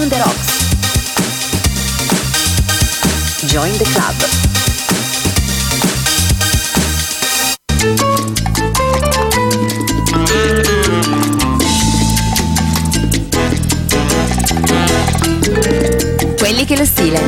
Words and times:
on 0.00 0.08
the 0.08 0.16
rocks. 0.16 0.48
Join 3.46 3.72
the 3.76 3.84
club. 3.84 4.14
Quelli 16.38 16.64
che 16.64 16.76
lo 16.76 16.84
stile, 16.84 17.20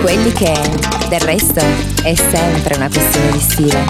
quelli 0.00 0.32
che 0.32 0.54
del 1.08 1.20
resto 1.20 1.60
è 2.02 2.14
sempre 2.14 2.76
una 2.76 2.88
questione 2.88 3.32
di 3.32 3.40
stile. 3.40 3.84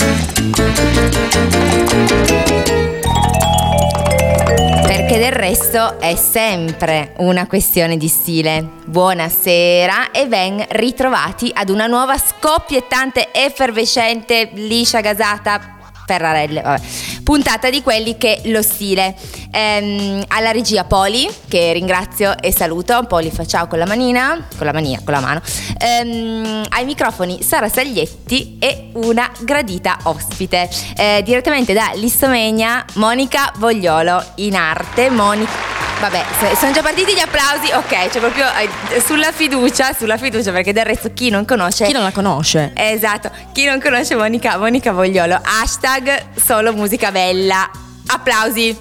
Perché 5.06 5.20
del 5.20 5.38
resto 5.38 6.00
è 6.00 6.16
sempre 6.16 7.12
una 7.18 7.46
questione 7.46 7.96
di 7.96 8.08
stile. 8.08 8.68
Buonasera 8.86 10.10
e 10.10 10.26
ben 10.26 10.64
ritrovati 10.70 11.48
ad 11.54 11.68
una 11.68 11.86
nuova 11.86 12.18
scoppiettante, 12.18 13.28
effervescente, 13.32 14.50
liscia 14.54 15.00
gasata 15.00 15.76
Ferrarelle, 16.06 16.60
vabbè. 16.60 16.82
Puntata 17.22 17.70
di 17.70 17.82
quelli 17.82 18.16
che 18.16 18.40
lo 18.46 18.62
stile. 18.62 19.14
Ehm, 19.50 20.24
alla 20.28 20.50
regia 20.50 20.84
Poli, 20.84 21.28
che 21.48 21.72
ringrazio 21.72 22.36
e 22.38 22.52
saluto. 22.52 23.04
Poli 23.08 23.30
fa 23.30 23.46
ciao 23.46 23.66
con 23.66 23.78
la 23.78 23.86
manina, 23.86 24.46
con 24.56 24.66
la 24.66 24.72
mania, 24.72 25.00
con 25.04 25.14
la 25.14 25.20
mano. 25.20 25.40
Ehm, 25.78 26.64
ai 26.70 26.84
microfoni 26.84 27.42
Sara 27.42 27.68
Saglietti 27.68 28.58
e 28.58 28.90
una 28.94 29.30
gradita 29.40 29.98
ospite. 30.04 30.68
Eh, 30.96 31.22
direttamente 31.24 31.72
da 31.72 31.92
Lissomenia, 31.94 32.84
Monica 32.94 33.52
Vogliolo 33.56 34.22
in 34.36 34.54
arte. 34.54 35.10
Monica. 35.10 35.74
Vabbè, 35.98 36.24
sono 36.56 36.72
già 36.72 36.82
partiti 36.82 37.14
gli 37.14 37.18
applausi, 37.20 37.72
ok, 37.72 38.10
cioè 38.10 38.20
proprio 38.20 38.44
eh, 38.90 39.00
sulla 39.00 39.32
fiducia, 39.32 39.94
sulla 39.94 40.18
fiducia, 40.18 40.52
perché 40.52 40.74
del 40.74 40.84
resto 40.84 41.10
chi 41.14 41.30
non 41.30 41.46
conosce... 41.46 41.86
Chi 41.86 41.92
non 41.92 42.02
la 42.02 42.12
conosce? 42.12 42.72
Esatto, 42.74 43.30
chi 43.52 43.64
non 43.64 43.80
conosce 43.80 44.14
Monica, 44.14 44.58
Monica 44.58 44.92
Vogliolo, 44.92 45.40
hashtag 45.42 46.34
solo 46.36 46.74
musica 46.74 47.10
bella, 47.10 47.70
applausi. 48.08 48.76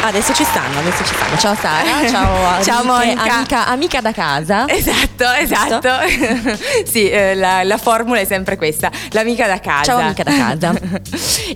Adesso 0.00 0.32
ci 0.32 0.44
stanno, 0.44 0.78
adesso 0.78 1.04
ci 1.04 1.12
stanno. 1.12 1.36
Ciao 1.36 1.54
Sara, 1.54 2.08
ciao, 2.08 2.62
ciao 2.62 2.80
amiche, 2.80 3.14
Monica. 3.14 3.34
Amica, 3.34 3.66
amica 3.66 4.00
da 4.00 4.12
casa. 4.12 4.66
Esatto, 4.68 5.24
esatto. 5.38 5.90
sì, 6.86 7.10
eh, 7.10 7.34
la, 7.34 7.64
la, 7.64 7.76
formula 7.78 8.18
è 8.18 8.24
sempre 8.24 8.56
questa, 8.56 8.90
l'amica 9.10 9.46
da 9.46 9.58
casa. 9.60 9.84
Ciao 9.84 9.98
amica 9.98 10.22
da 10.22 10.36
casa. 10.36 10.72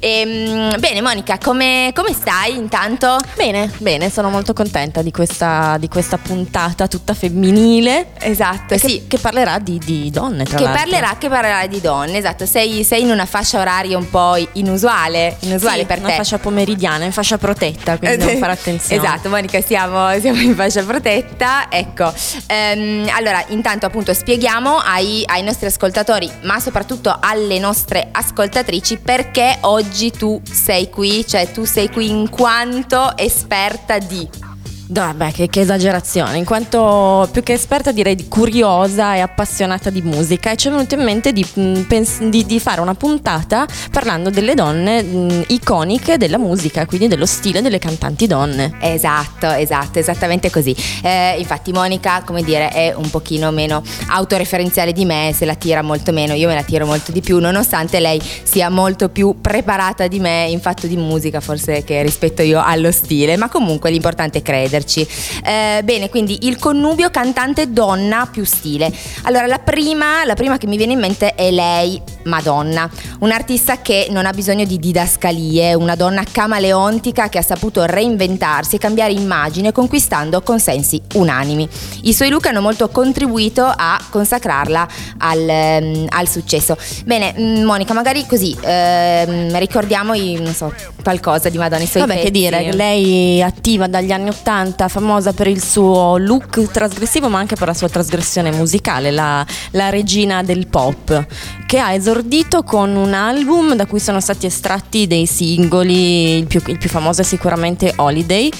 e, 0.01 0.21
ehm, 0.21 0.81
bene 0.81 1.01
Monica, 1.01 1.39
come, 1.39 1.93
come, 1.95 2.13
stai 2.13 2.57
intanto? 2.57 3.17
Bene, 3.37 3.71
bene, 3.79 4.11
sono 4.11 4.29
molto 4.29 4.53
contenta 4.53 5.03
di 5.03 5.13
questa, 5.13 5.77
di 5.79 5.89
questa 5.89 6.19
puntata 6.19 6.89
tutta 6.89 7.15
femminile. 7.15 8.09
Esatto, 8.19 8.77
sì. 8.77 8.87
Che, 8.87 9.05
che 9.09 9.19
parlerà 9.19 9.61
di, 9.61 9.79
di, 9.79 10.11
donne, 10.11 10.45
tra 10.45 10.59
che 10.59 10.65
l'altro. 10.65 10.83
Parlerà, 10.83 11.17
che 11.17 11.29
parlerà 11.29 11.67
di 11.69 11.81
donne, 11.81 12.19
esatto. 12.19 12.45
Sei, 12.45 12.83
sei 12.83 13.03
in 13.03 13.11
una 13.11 13.25
fascia 13.25 13.61
oraria 13.61 13.97
un 13.97 14.11
po' 14.11 14.37
inusuale, 14.55 15.37
inusuale 15.41 15.81
sì, 15.81 15.87
per 15.87 15.99
una 15.99 16.09
te. 16.09 16.17
fascia 16.17 16.39
pomeridiana, 16.39 17.05
in 17.05 17.13
fascia 17.13 17.39
protetta, 17.39 17.97
quindi 17.97 18.32
devo 18.33 18.47
fare 18.47 18.53
attenzione. 18.53 19.03
Esatto, 19.03 19.29
Monica, 19.29 19.61
siamo, 19.61 20.19
siamo 20.19 20.41
in 20.41 20.55
fascia 20.55 20.83
protetta. 20.83 21.67
Ecco, 21.71 22.13
ehm, 22.47 23.09
allora 23.15 23.45
intanto 23.49 23.87
appunto 23.87 24.13
spieghiamo 24.15 24.79
ai, 24.79 25.23
ai, 25.27 25.43
nostri 25.43 25.67
ascoltatori, 25.67 26.31
ma 26.43 26.61
soprattutto 26.61 27.17
alle 27.21 27.59
nostre 27.59 28.09
ascoltatrici, 28.11 28.99
perché 28.99 29.59
oggi 29.63 30.11
tu 30.11 30.41
sei 30.51 30.89
qui, 30.91 31.27
cioè 31.27 31.51
tu 31.51 31.65
sei 31.65 31.89
qui 31.89 32.09
in 32.09 32.29
quanto 32.29 33.17
esperta 33.17 33.99
di 33.99 34.51
Vabbè, 34.93 35.33
che, 35.33 35.49
che, 35.49 35.61
esagerazione, 35.61 36.37
in 36.37 36.45
quanto 36.45 37.27
più 37.33 37.43
che 37.43 37.55
esperta 37.55 37.93
direi 37.93 38.15
di 38.15 38.29
curiosa 38.29 39.15
e 39.15 39.21
appassionata 39.21 39.89
di 39.89 40.03
musica 40.03 40.51
e 40.51 40.57
ci 40.57 40.69
è 40.69 40.71
venuto 40.71 40.97
in 40.97 41.03
mente 41.03 41.33
di, 41.33 41.43
mm, 41.59 42.29
di, 42.29 42.45
di 42.45 42.61
fare 42.61 42.83
una 42.83 42.95
puntata 42.95 43.67
parlando 43.91 44.29
delle 44.29 44.53
donne 44.53 45.03
mh, 45.03 45.17
mm, 45.17 45.43
iconiche 45.47 46.19
della 46.19 46.37
musica, 46.37 46.85
quindi 46.85 47.09
dello 47.09 47.25
stile 47.25 47.63
delle 47.63 47.79
cantanti 47.79 48.27
donne. 48.27 48.77
Esatto, 48.83 49.51
esatto, 49.51 49.99
esattamente 49.99 50.51
così. 50.51 50.77
Eh, 51.03 51.37
infatti 51.39 51.73
Monica, 51.73 52.23
come 52.23 52.43
dire, 52.43 52.69
è 52.69 52.93
un 52.95 53.09
pochino 53.09 53.51
meno 53.51 53.83
autoreferenziale 54.09 54.93
di 54.93 55.07
me, 55.07 55.33
se 55.35 55.47
la 55.47 55.55
tira 55.55 55.81
molto 55.81 56.13
meno, 56.13 56.35
io 56.35 56.49
me 56.49 56.55
la 56.55 56.65
tiro 56.65 56.85
molto 56.85 57.13
di 57.13 57.23
più, 57.23 57.39
nonostante 57.39 57.99
lei 57.99 58.21
sia 58.43 58.69
molto 58.69 59.09
più 59.09 59.41
preparata 59.41 60.07
di 60.07 60.21
me 60.21 60.49
in 60.51 60.61
fatto 60.61 60.87
di 60.87 60.99
musica, 60.99 61.41
forse 61.41 61.83
che 61.83 62.03
rispetto 62.03 62.43
io 62.43 62.63
allo 62.63 62.93
stile, 62.93 63.39
ma 63.39 63.49
comunque 63.49 63.91
l'importante 63.91 64.41
è 64.41 64.43
credere 64.43 64.81
esserci. 64.83 65.07
Eh, 65.45 65.81
bene, 65.85 66.11
quindi 66.11 66.47
il 66.47 66.59
connubio 66.59 67.11
cantante 67.11 67.73
donna 67.73 68.29
più 68.31 68.45
stile. 68.45 68.93
Allora, 69.23 69.47
la 69.47 69.59
prima, 69.59 70.25
la 70.25 70.35
prima 70.35 70.59
che 70.59 70.67
mi 70.67 70.77
viene 70.77 70.93
in 70.93 70.99
mente 70.99 71.35
è 71.35 71.51
lei, 71.51 72.01
Madonna, 72.25 72.89
un'artista 73.21 73.81
che 73.81 74.09
non 74.11 74.27
ha 74.27 74.33
bisogno 74.33 74.65
di 74.65 74.79
didascalie, 74.79 75.75
una 75.75 75.95
donna 75.95 76.23
camaleontica 76.31 77.29
che 77.29 77.39
ha 77.39 77.43
saputo 77.43 77.85
reinventarsi 77.85 78.77
e 78.77 78.79
cambiare 78.79 79.13
immagine 79.13 79.73
conquistando 79.73 80.43
consensi 80.43 81.01
unanimi. 81.15 81.69
I 82.03 82.13
suoi 82.13 82.29
look 82.29 82.47
hanno 82.47 82.61
molto 82.61 82.89
contribuito 82.89 83.65
a 83.65 84.01
consacrarla 84.11 84.89
al, 85.19 85.81
um, 85.81 86.07
al 86.09 86.29
successo. 86.29 86.77
Bene, 87.05 87.35
mm, 87.39 87.63
Monica, 87.63 87.95
magari 87.95 88.27
così 88.27 88.57
ehm, 88.61 89.57
ricordiamo 89.59 90.15
non 90.15 90.53
so, 90.55 90.73
qualcosa 91.03 91.49
di 91.49 91.59
Madonna, 91.59 91.83
i 91.83 91.87
suoi 91.87 92.03
Vabbè, 92.03 92.15
pezzi. 92.15 92.27
che 92.27 92.31
dire, 92.33 92.73
lei 92.73 93.39
è 93.39 93.43
attiva 93.43 93.87
dagli 93.87 94.13
anni 94.13 94.29
Ottanta 94.29 94.72
canta, 94.73 94.89
famosa 94.89 95.33
per 95.33 95.47
il 95.47 95.63
suo 95.63 96.17
look 96.17 96.71
trasgressivo 96.71 97.29
ma 97.29 97.39
anche 97.39 97.55
per 97.57 97.69
la 97.69 97.75
sua 97.75 97.89
trasgressione 97.89 98.51
musicale, 98.51 99.11
la, 99.11 99.45
la 99.73 99.91
regina 99.91 100.43
del 100.43 100.67
pop, 100.67 101.27
che 101.73 101.79
ha 101.79 101.95
esordito 101.95 102.65
con 102.65 102.95
un 102.97 103.15
album 103.15 103.75
da 103.75 103.87
cui 103.87 103.99
sono 103.99 104.21
stati 104.21 104.45
estratti 104.45 105.07
dei 105.07 105.25
singoli, 105.25 106.37
il 106.37 106.47
più, 106.47 106.61
il 106.67 106.77
più 106.77 106.91
famoso 106.91 107.23
è 107.23 107.25
sicuramente 107.25 107.95
Holiday, 107.97 108.51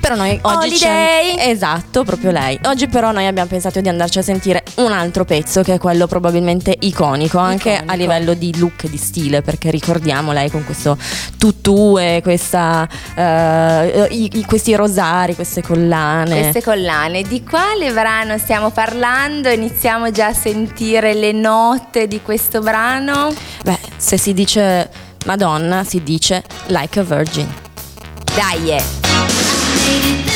però 0.00 0.14
noi 0.14 0.38
oggi 0.42 0.84
Holiday 0.84 1.50
Esatto, 1.50 2.04
proprio 2.04 2.30
lei. 2.30 2.58
Oggi 2.64 2.86
però 2.86 3.10
noi 3.10 3.26
abbiamo 3.26 3.48
pensato 3.48 3.80
di 3.80 3.88
andarci 3.88 4.20
a 4.20 4.22
sentire 4.22 4.62
un 4.76 4.92
altro 4.92 5.24
pezzo 5.24 5.62
che 5.62 5.74
è 5.74 5.78
quello 5.78 6.06
probabilmente 6.06 6.74
iconico, 6.78 7.38
anche 7.38 7.70
iconico. 7.70 7.92
a 7.92 7.96
livello 7.96 8.34
di 8.34 8.56
look 8.56 8.84
e 8.84 8.90
di 8.90 8.96
stile, 8.96 9.42
perché 9.42 9.70
ricordiamo 9.70 10.32
lei 10.32 10.48
con 10.48 10.64
questo 10.64 10.96
tutù 11.38 11.98
e 11.98 12.20
questa, 12.22 12.88
uh, 12.88 14.06
i, 14.10 14.44
questi 14.46 14.74
rosari, 14.74 15.34
queste 15.34 15.60
collane. 15.60 16.40
Queste 16.40 16.62
collane. 16.62 17.22
Di 17.22 17.42
quale 17.42 17.92
brano 17.92 18.38
stiamo 18.38 18.70
parlando? 18.70 19.48
Iniziamo 19.48 20.10
già 20.12 20.28
a 20.28 20.34
sentire 20.34 21.14
le 21.14 21.32
note 21.32 22.06
di 22.06 22.22
questo 22.22 22.59
brano? 22.60 23.32
Beh, 23.64 23.78
se 23.96 24.16
si 24.16 24.32
dice 24.32 24.90
Madonna, 25.26 25.84
si 25.84 26.02
dice 26.02 26.42
Like 26.68 27.00
a 27.00 27.02
Virgin. 27.02 27.48
Dai! 28.34 28.70
Eh. 28.70 28.82
Yeah, 29.02 29.26
you 29.28 29.84
made 29.84 30.24
me 30.24 30.30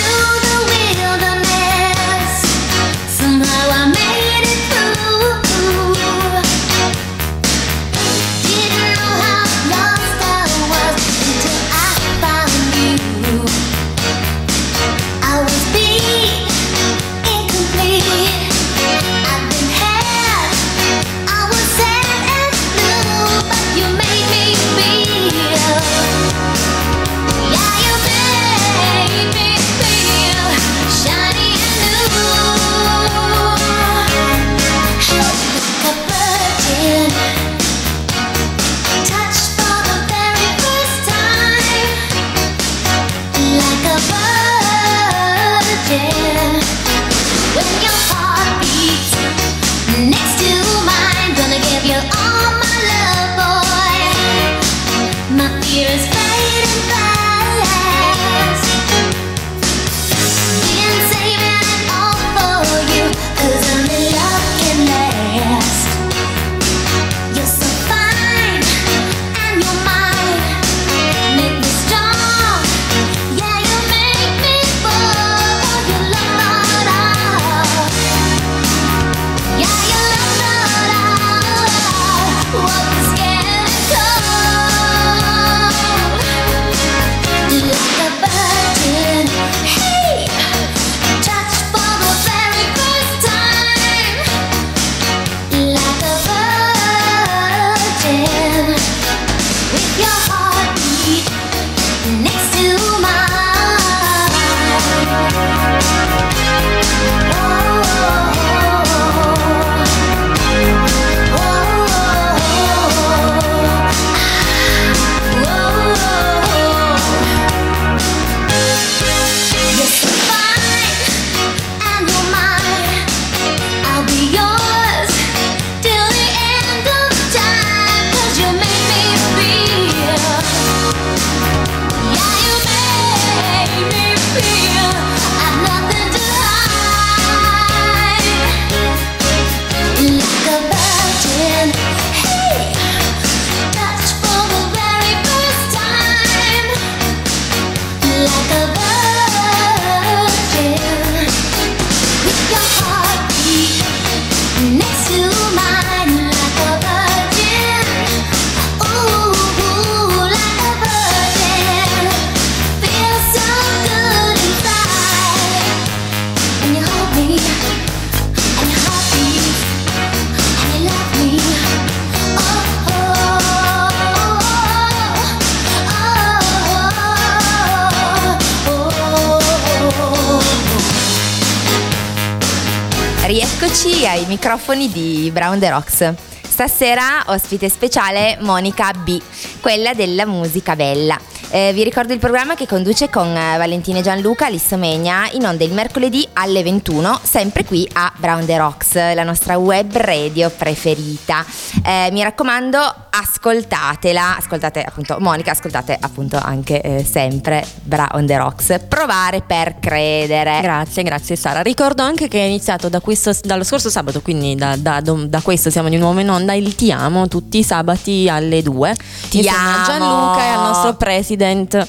microfoni 184.75 184.91
di 184.91 185.31
Brown 185.31 185.59
The 185.59 185.71
Rocks. 185.71 186.15
Stasera 186.43 187.25
ospite 187.27 187.69
speciale 187.69 188.37
Monica 188.41 188.93
B, 188.93 189.21
quella 189.61 189.95
della 189.95 190.27
musica 190.27 190.77
bella. 190.77 191.19
Eh, 191.55 191.71
vi 191.73 191.85
ricordo 191.85 192.13
il 192.13 192.19
programma 192.19 192.57
che 192.57 192.67
conduce 192.67 193.09
con 193.09 193.29
eh, 193.29 193.57
Valentina 193.57 194.01
e 194.01 194.03
Gianluca 194.03 194.49
Lissomegna 194.49 195.31
in 195.35 195.47
onda 195.47 195.63
il 195.63 195.73
mercoledì 195.73 196.27
alle 196.33 196.65
21, 196.65 197.21
sempre 197.23 197.65
qui 197.65 197.89
a 197.93 198.13
Brown 198.17 198.45
The 198.45 198.59
Rocks, 198.59 198.95
la 199.15 199.23
nostra 199.23 199.57
web 199.57 199.97
radio 199.97 200.51
preferita. 200.51 201.47
Eh, 201.87 202.09
mi 202.11 202.25
raccomando, 202.25 202.81
ascoltatela, 203.09 204.37
ascoltate 204.37 204.83
appunto 204.83 205.17
Monica, 205.21 205.53
ascoltate 205.53 205.97
appunto 206.01 206.41
anche 206.43 206.81
eh, 206.81 207.05
sempre 207.05 207.65
Brown 207.85 208.27
The 208.27 208.37
Rocks. 208.37 208.81
Provare 208.89 209.43
per 209.43 209.79
credere. 209.79 210.59
Grazie, 210.61 211.05
grazie 211.05 211.37
Sara. 211.37 211.63
Ricordo 211.63 212.03
anche 212.03 212.27
che 212.27 212.41
è 212.41 212.47
iniziato 212.47 212.89
da 212.89 212.99
questo, 212.99 213.33
dallo 213.45 213.63
scorso 213.63 213.91
sabato, 213.91 214.23
quindi 214.23 214.57
da, 214.57 214.75
da, 214.75 215.01
da, 215.01 215.41
questo 215.41 215.71
siamo 215.71 215.89
di 215.89 215.99
nuovo 215.99 216.19
in 216.19 216.31
onda, 216.31 216.53
il 216.55 216.75
Ti 216.75 216.91
amo 216.91 217.29
tutti 217.29 217.59
i 217.59 217.63
sabati 217.63 218.29
alle 218.29 218.61
2. 218.61 218.97
Ti 219.29 219.49
amo. 219.49 219.85
Gianluca 219.85 220.43
e 220.43 220.49
al 220.49 220.63
nostro 220.63 220.97
president 221.45 221.89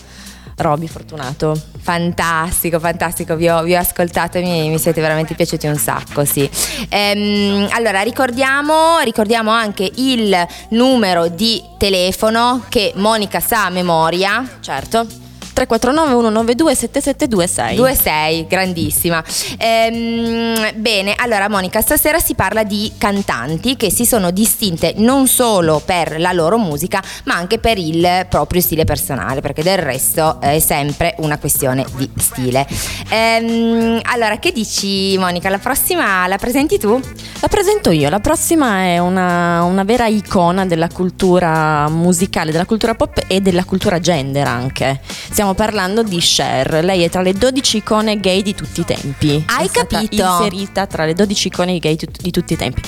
Roby 0.57 0.87
Fortunato. 0.87 1.59
Fantastico, 1.79 2.79
fantastico, 2.79 3.35
vi 3.35 3.49
ho, 3.49 3.61
vi 3.63 3.75
ho 3.75 3.79
ascoltato 3.79 4.37
e 4.37 4.41
mi, 4.41 4.69
mi, 4.69 4.79
siete 4.79 5.01
veramente 5.01 5.35
piaciuti 5.35 5.67
un 5.67 5.77
sacco, 5.77 6.25
sì. 6.25 6.49
Ehm, 6.89 7.67
allora, 7.71 8.01
ricordiamo, 8.01 8.99
ricordiamo 9.03 9.51
anche 9.51 9.89
il 9.95 10.35
numero 10.69 11.27
di 11.27 11.61
telefono 11.77 12.63
che 12.69 12.93
Monica 12.95 13.39
sa 13.39 13.65
a 13.65 13.69
memoria. 13.69 14.57
Certo 14.61 15.23
349 15.55 16.11
192 16.11 16.75
7726 16.75 17.77
26, 17.77 18.47
grandissima. 18.47 19.23
Ehm, 19.57 20.73
bene, 20.75 21.15
allora 21.17 21.47
Monica, 21.47 21.79
stasera 21.79 22.19
si 22.19 22.35
parla 22.35 22.63
di 22.63 22.91
cantanti 22.97 23.77
che 23.77 23.89
si 23.89 24.05
sono 24.05 24.31
distinte 24.31 24.93
non 24.97 25.27
solo 25.27 25.81
per 25.83 26.19
la 26.19 26.33
loro 26.33 26.57
musica, 26.57 27.01
ma 27.23 27.35
anche 27.35 27.57
per 27.57 27.77
il 27.77 28.25
proprio 28.29 28.59
stile 28.59 28.83
personale, 28.83 29.39
perché 29.39 29.63
del 29.63 29.77
resto 29.77 30.41
è 30.41 30.59
sempre 30.59 31.15
una 31.19 31.37
questione 31.37 31.85
di 31.95 32.09
stile. 32.17 32.67
Ehm, 33.09 34.01
allora, 34.03 34.37
che 34.39 34.51
dici 34.51 35.17
Monica? 35.17 35.49
La 35.49 35.59
prossima 35.59 36.27
la 36.27 36.37
presenti 36.37 36.77
tu? 36.77 36.99
La 37.39 37.47
presento 37.47 37.91
io, 37.91 38.09
la 38.09 38.19
prossima 38.19 38.83
è 38.83 38.97
una, 38.97 39.63
una 39.63 39.83
vera 39.83 40.07
icona 40.07 40.65
della 40.65 40.89
cultura 40.89 41.87
musicale, 41.87 42.51
della 42.51 42.65
cultura 42.65 42.93
pop 42.95 43.23
e 43.27 43.39
della 43.39 43.63
cultura 43.63 43.99
gender 43.99 44.47
anche. 44.47 44.99
Stiamo 45.05 45.44
stiamo 45.45 45.53
parlando 45.53 46.01
di 46.01 46.17
Cher. 46.19 46.83
Lei 46.83 47.03
è 47.03 47.09
tra 47.09 47.21
le 47.21 47.33
12 47.33 47.77
icone 47.77 48.19
gay 48.19 48.41
di 48.41 48.55
tutti 48.55 48.79
i 48.79 48.85
tempi. 48.85 49.43
Hai 49.47 49.67
è 49.67 49.69
capito? 49.69 50.23
Inserita 50.23 50.87
tra 50.87 51.05
le 51.05 51.13
12 51.13 51.47
icone 51.47 51.77
gay 51.77 51.95
di 51.95 52.31
tutti 52.31 52.53
i 52.53 52.57
tempi. 52.57 52.81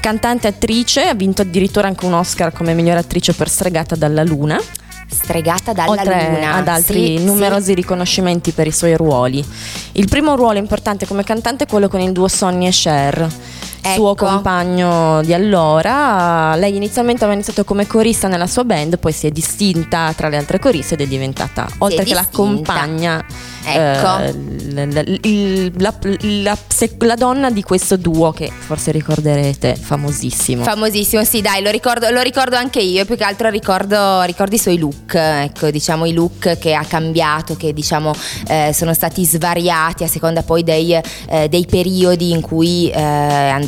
Cantante 0.00 0.48
attrice, 0.48 1.04
ha 1.04 1.14
vinto 1.14 1.40
addirittura 1.40 1.86
anche 1.86 2.04
un 2.04 2.12
Oscar 2.12 2.52
come 2.52 2.74
miglior 2.74 2.98
attrice 2.98 3.32
per 3.32 3.48
Stregata 3.48 3.96
dalla 3.96 4.22
Luna 4.22 4.60
stregata 5.06 5.72
dalla 5.72 5.90
Oltre 5.90 6.30
luna 6.30 6.54
ad 6.54 6.66
altri 6.66 7.18
sì, 7.18 7.24
numerosi 7.24 7.66
sì. 7.66 7.74
riconoscimenti 7.74 8.52
per 8.52 8.66
i 8.66 8.72
suoi 8.72 8.96
ruoli. 8.96 9.44
Il 9.92 10.08
primo 10.08 10.34
ruolo 10.34 10.58
importante 10.58 11.06
come 11.06 11.22
cantante 11.22 11.64
è 11.64 11.66
quello 11.66 11.88
con 11.88 12.00
il 12.00 12.10
duo 12.10 12.26
Sonny 12.26 12.66
e 12.66 12.70
Cher 12.70 13.28
ecco. 13.84 13.94
suo 13.94 14.14
compagno 14.14 15.22
di 15.22 15.34
allora. 15.34 16.54
Lei 16.56 16.74
inizialmente 16.76 17.24
aveva 17.24 17.34
iniziato 17.34 17.64
come 17.64 17.86
corista 17.86 18.28
nella 18.28 18.46
sua 18.46 18.64
band, 18.64 18.98
poi 18.98 19.12
si 19.12 19.26
è 19.26 19.30
distinta 19.30 20.12
tra 20.16 20.28
le 20.28 20.36
altre 20.36 20.58
coriste 20.58 20.94
ed 20.94 21.02
è 21.02 21.06
diventata, 21.06 21.66
si 21.68 21.76
oltre 21.78 22.02
è 22.02 22.06
che 22.06 22.14
la 22.14 22.26
compagna, 22.30 23.24
ecco. 23.64 24.18
eh, 24.18 24.32
la, 24.72 24.86
la, 25.82 26.58
la, 26.98 27.14
donna 27.14 27.50
di 27.50 27.62
questo 27.62 27.96
duo 27.96 28.32
che 28.32 28.50
forse 28.56 28.90
ricorderete, 28.90 29.76
famosissimo. 29.76 30.64
Famosissimo, 30.64 31.22
sì, 31.24 31.40
dai, 31.40 31.62
lo 31.62 31.70
ricordo, 31.70 32.10
lo 32.10 32.22
ricordo 32.22 32.56
anche 32.56 32.80
io. 32.80 33.04
Più 33.04 33.16
che 33.16 33.24
altro 33.24 33.50
ricordo, 33.50 34.22
ricordo, 34.22 34.54
i 34.54 34.58
suoi 34.58 34.78
look, 34.78 35.14
ecco, 35.14 35.70
diciamo 35.70 36.06
i 36.06 36.12
look 36.12 36.58
che 36.58 36.74
ha 36.74 36.84
cambiato, 36.84 37.54
che 37.56 37.72
diciamo 37.72 38.12
eh, 38.48 38.72
sono 38.74 38.94
stati 38.94 39.24
svariati 39.24 40.04
a 40.04 40.08
seconda 40.08 40.42
poi 40.42 40.62
dei, 40.62 40.92
eh, 40.92 41.48
dei 41.48 41.66
periodi 41.66 42.30
in 42.30 42.40
cui 42.40 42.90
eh, 42.90 43.00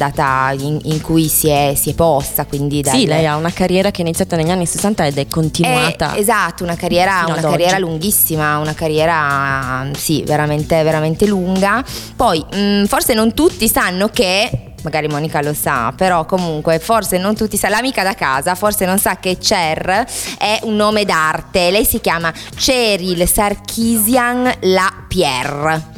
andata 0.07 0.53
in, 0.59 0.79
in 0.85 1.01
cui 1.01 1.29
si 1.29 1.49
è, 1.49 1.75
si 1.77 1.91
è, 1.91 1.95
posta. 1.95 2.45
Quindi 2.47 2.81
dalle... 2.81 2.99
Sì, 2.99 3.07
lei 3.07 3.27
ha 3.27 3.37
una 3.37 3.53
carriera 3.53 3.91
che 3.91 3.99
è 3.99 4.01
iniziata 4.03 4.37
negli 4.37 4.51
anni 4.51 4.67
60 4.67 5.07
ed 5.07 5.19
è 5.19 5.27
continuata. 5.27 6.15
È, 6.15 6.19
esatto, 6.19 6.63
una 6.63 6.77
carriera, 6.77 7.25
una 7.27 7.41
carriera 7.41 7.79
lunghissima, 7.79 8.59
una 8.59 8.75
carriera 8.75 9.89
sì, 9.95 10.23
veramente, 10.25 10.83
veramente 10.83 11.27
lunga. 11.27 11.85
Poi 12.15 12.45
mh, 12.51 12.57
mm, 12.57 12.85
forse 12.85 13.15
non 13.15 13.35
tutti 13.35 13.69
sanno 13.69 14.09
che 14.09 14.75
magari 14.83 15.09
Monica 15.09 15.43
lo 15.43 15.53
sa, 15.53 15.93
però 15.97 16.27
comunque 16.27 16.79
forse 16.79 17.19
non 17.19 17.35
tutti 17.35 17.57
sa, 17.57 17.69
l'amica 17.69 18.05
da 18.05 18.15
casa 18.15 18.55
forse 18.55 18.85
non 18.85 18.99
sa 18.99 19.17
che 19.17 19.37
Cher 19.37 20.07
è 20.39 20.61
un 20.63 20.77
nome 20.77 21.05
d'arte, 21.05 21.73
lei 21.73 21.85
si 21.85 22.01
chiama 22.01 22.33
Cheryl 22.55 23.27
Sarkisian 23.27 24.53
Lapierre. 24.61 25.96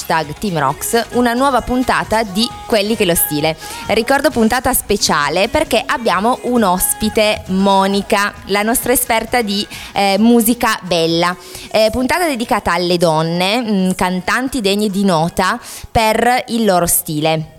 Hashtag 0.10 0.34
Team 0.40 0.58
Rocks, 0.58 1.08
una 1.12 1.34
nuova 1.34 1.62
puntata 1.62 2.24
di 2.24 2.48
Quelli 2.66 2.96
che 2.96 3.06
lo 3.06 3.16
stile. 3.16 3.56
Ricordo 3.88 4.30
puntata 4.30 4.74
speciale 4.74 5.48
perché 5.48 5.84
abbiamo 5.86 6.40
un 6.44 6.64
ospite, 6.64 7.44
Monica, 7.48 8.34
la 8.46 8.62
nostra 8.62 8.92
esperta 8.92 9.42
di 9.42 9.66
eh, 9.94 10.18
musica 10.20 10.80
bella. 10.84 11.36
Eh, 11.72 11.90
puntata 11.92 12.28
dedicata 12.28 12.74
alle 12.74 12.98
donne, 12.98 13.62
mh, 13.62 13.72
mm, 13.72 13.90
cantanti 13.92 14.62
degne 14.62 14.90
di 14.90 15.04
nota 15.04 15.60
per 15.92 16.44
il 16.48 16.66
loro 16.66 16.86
stile. 16.86 17.59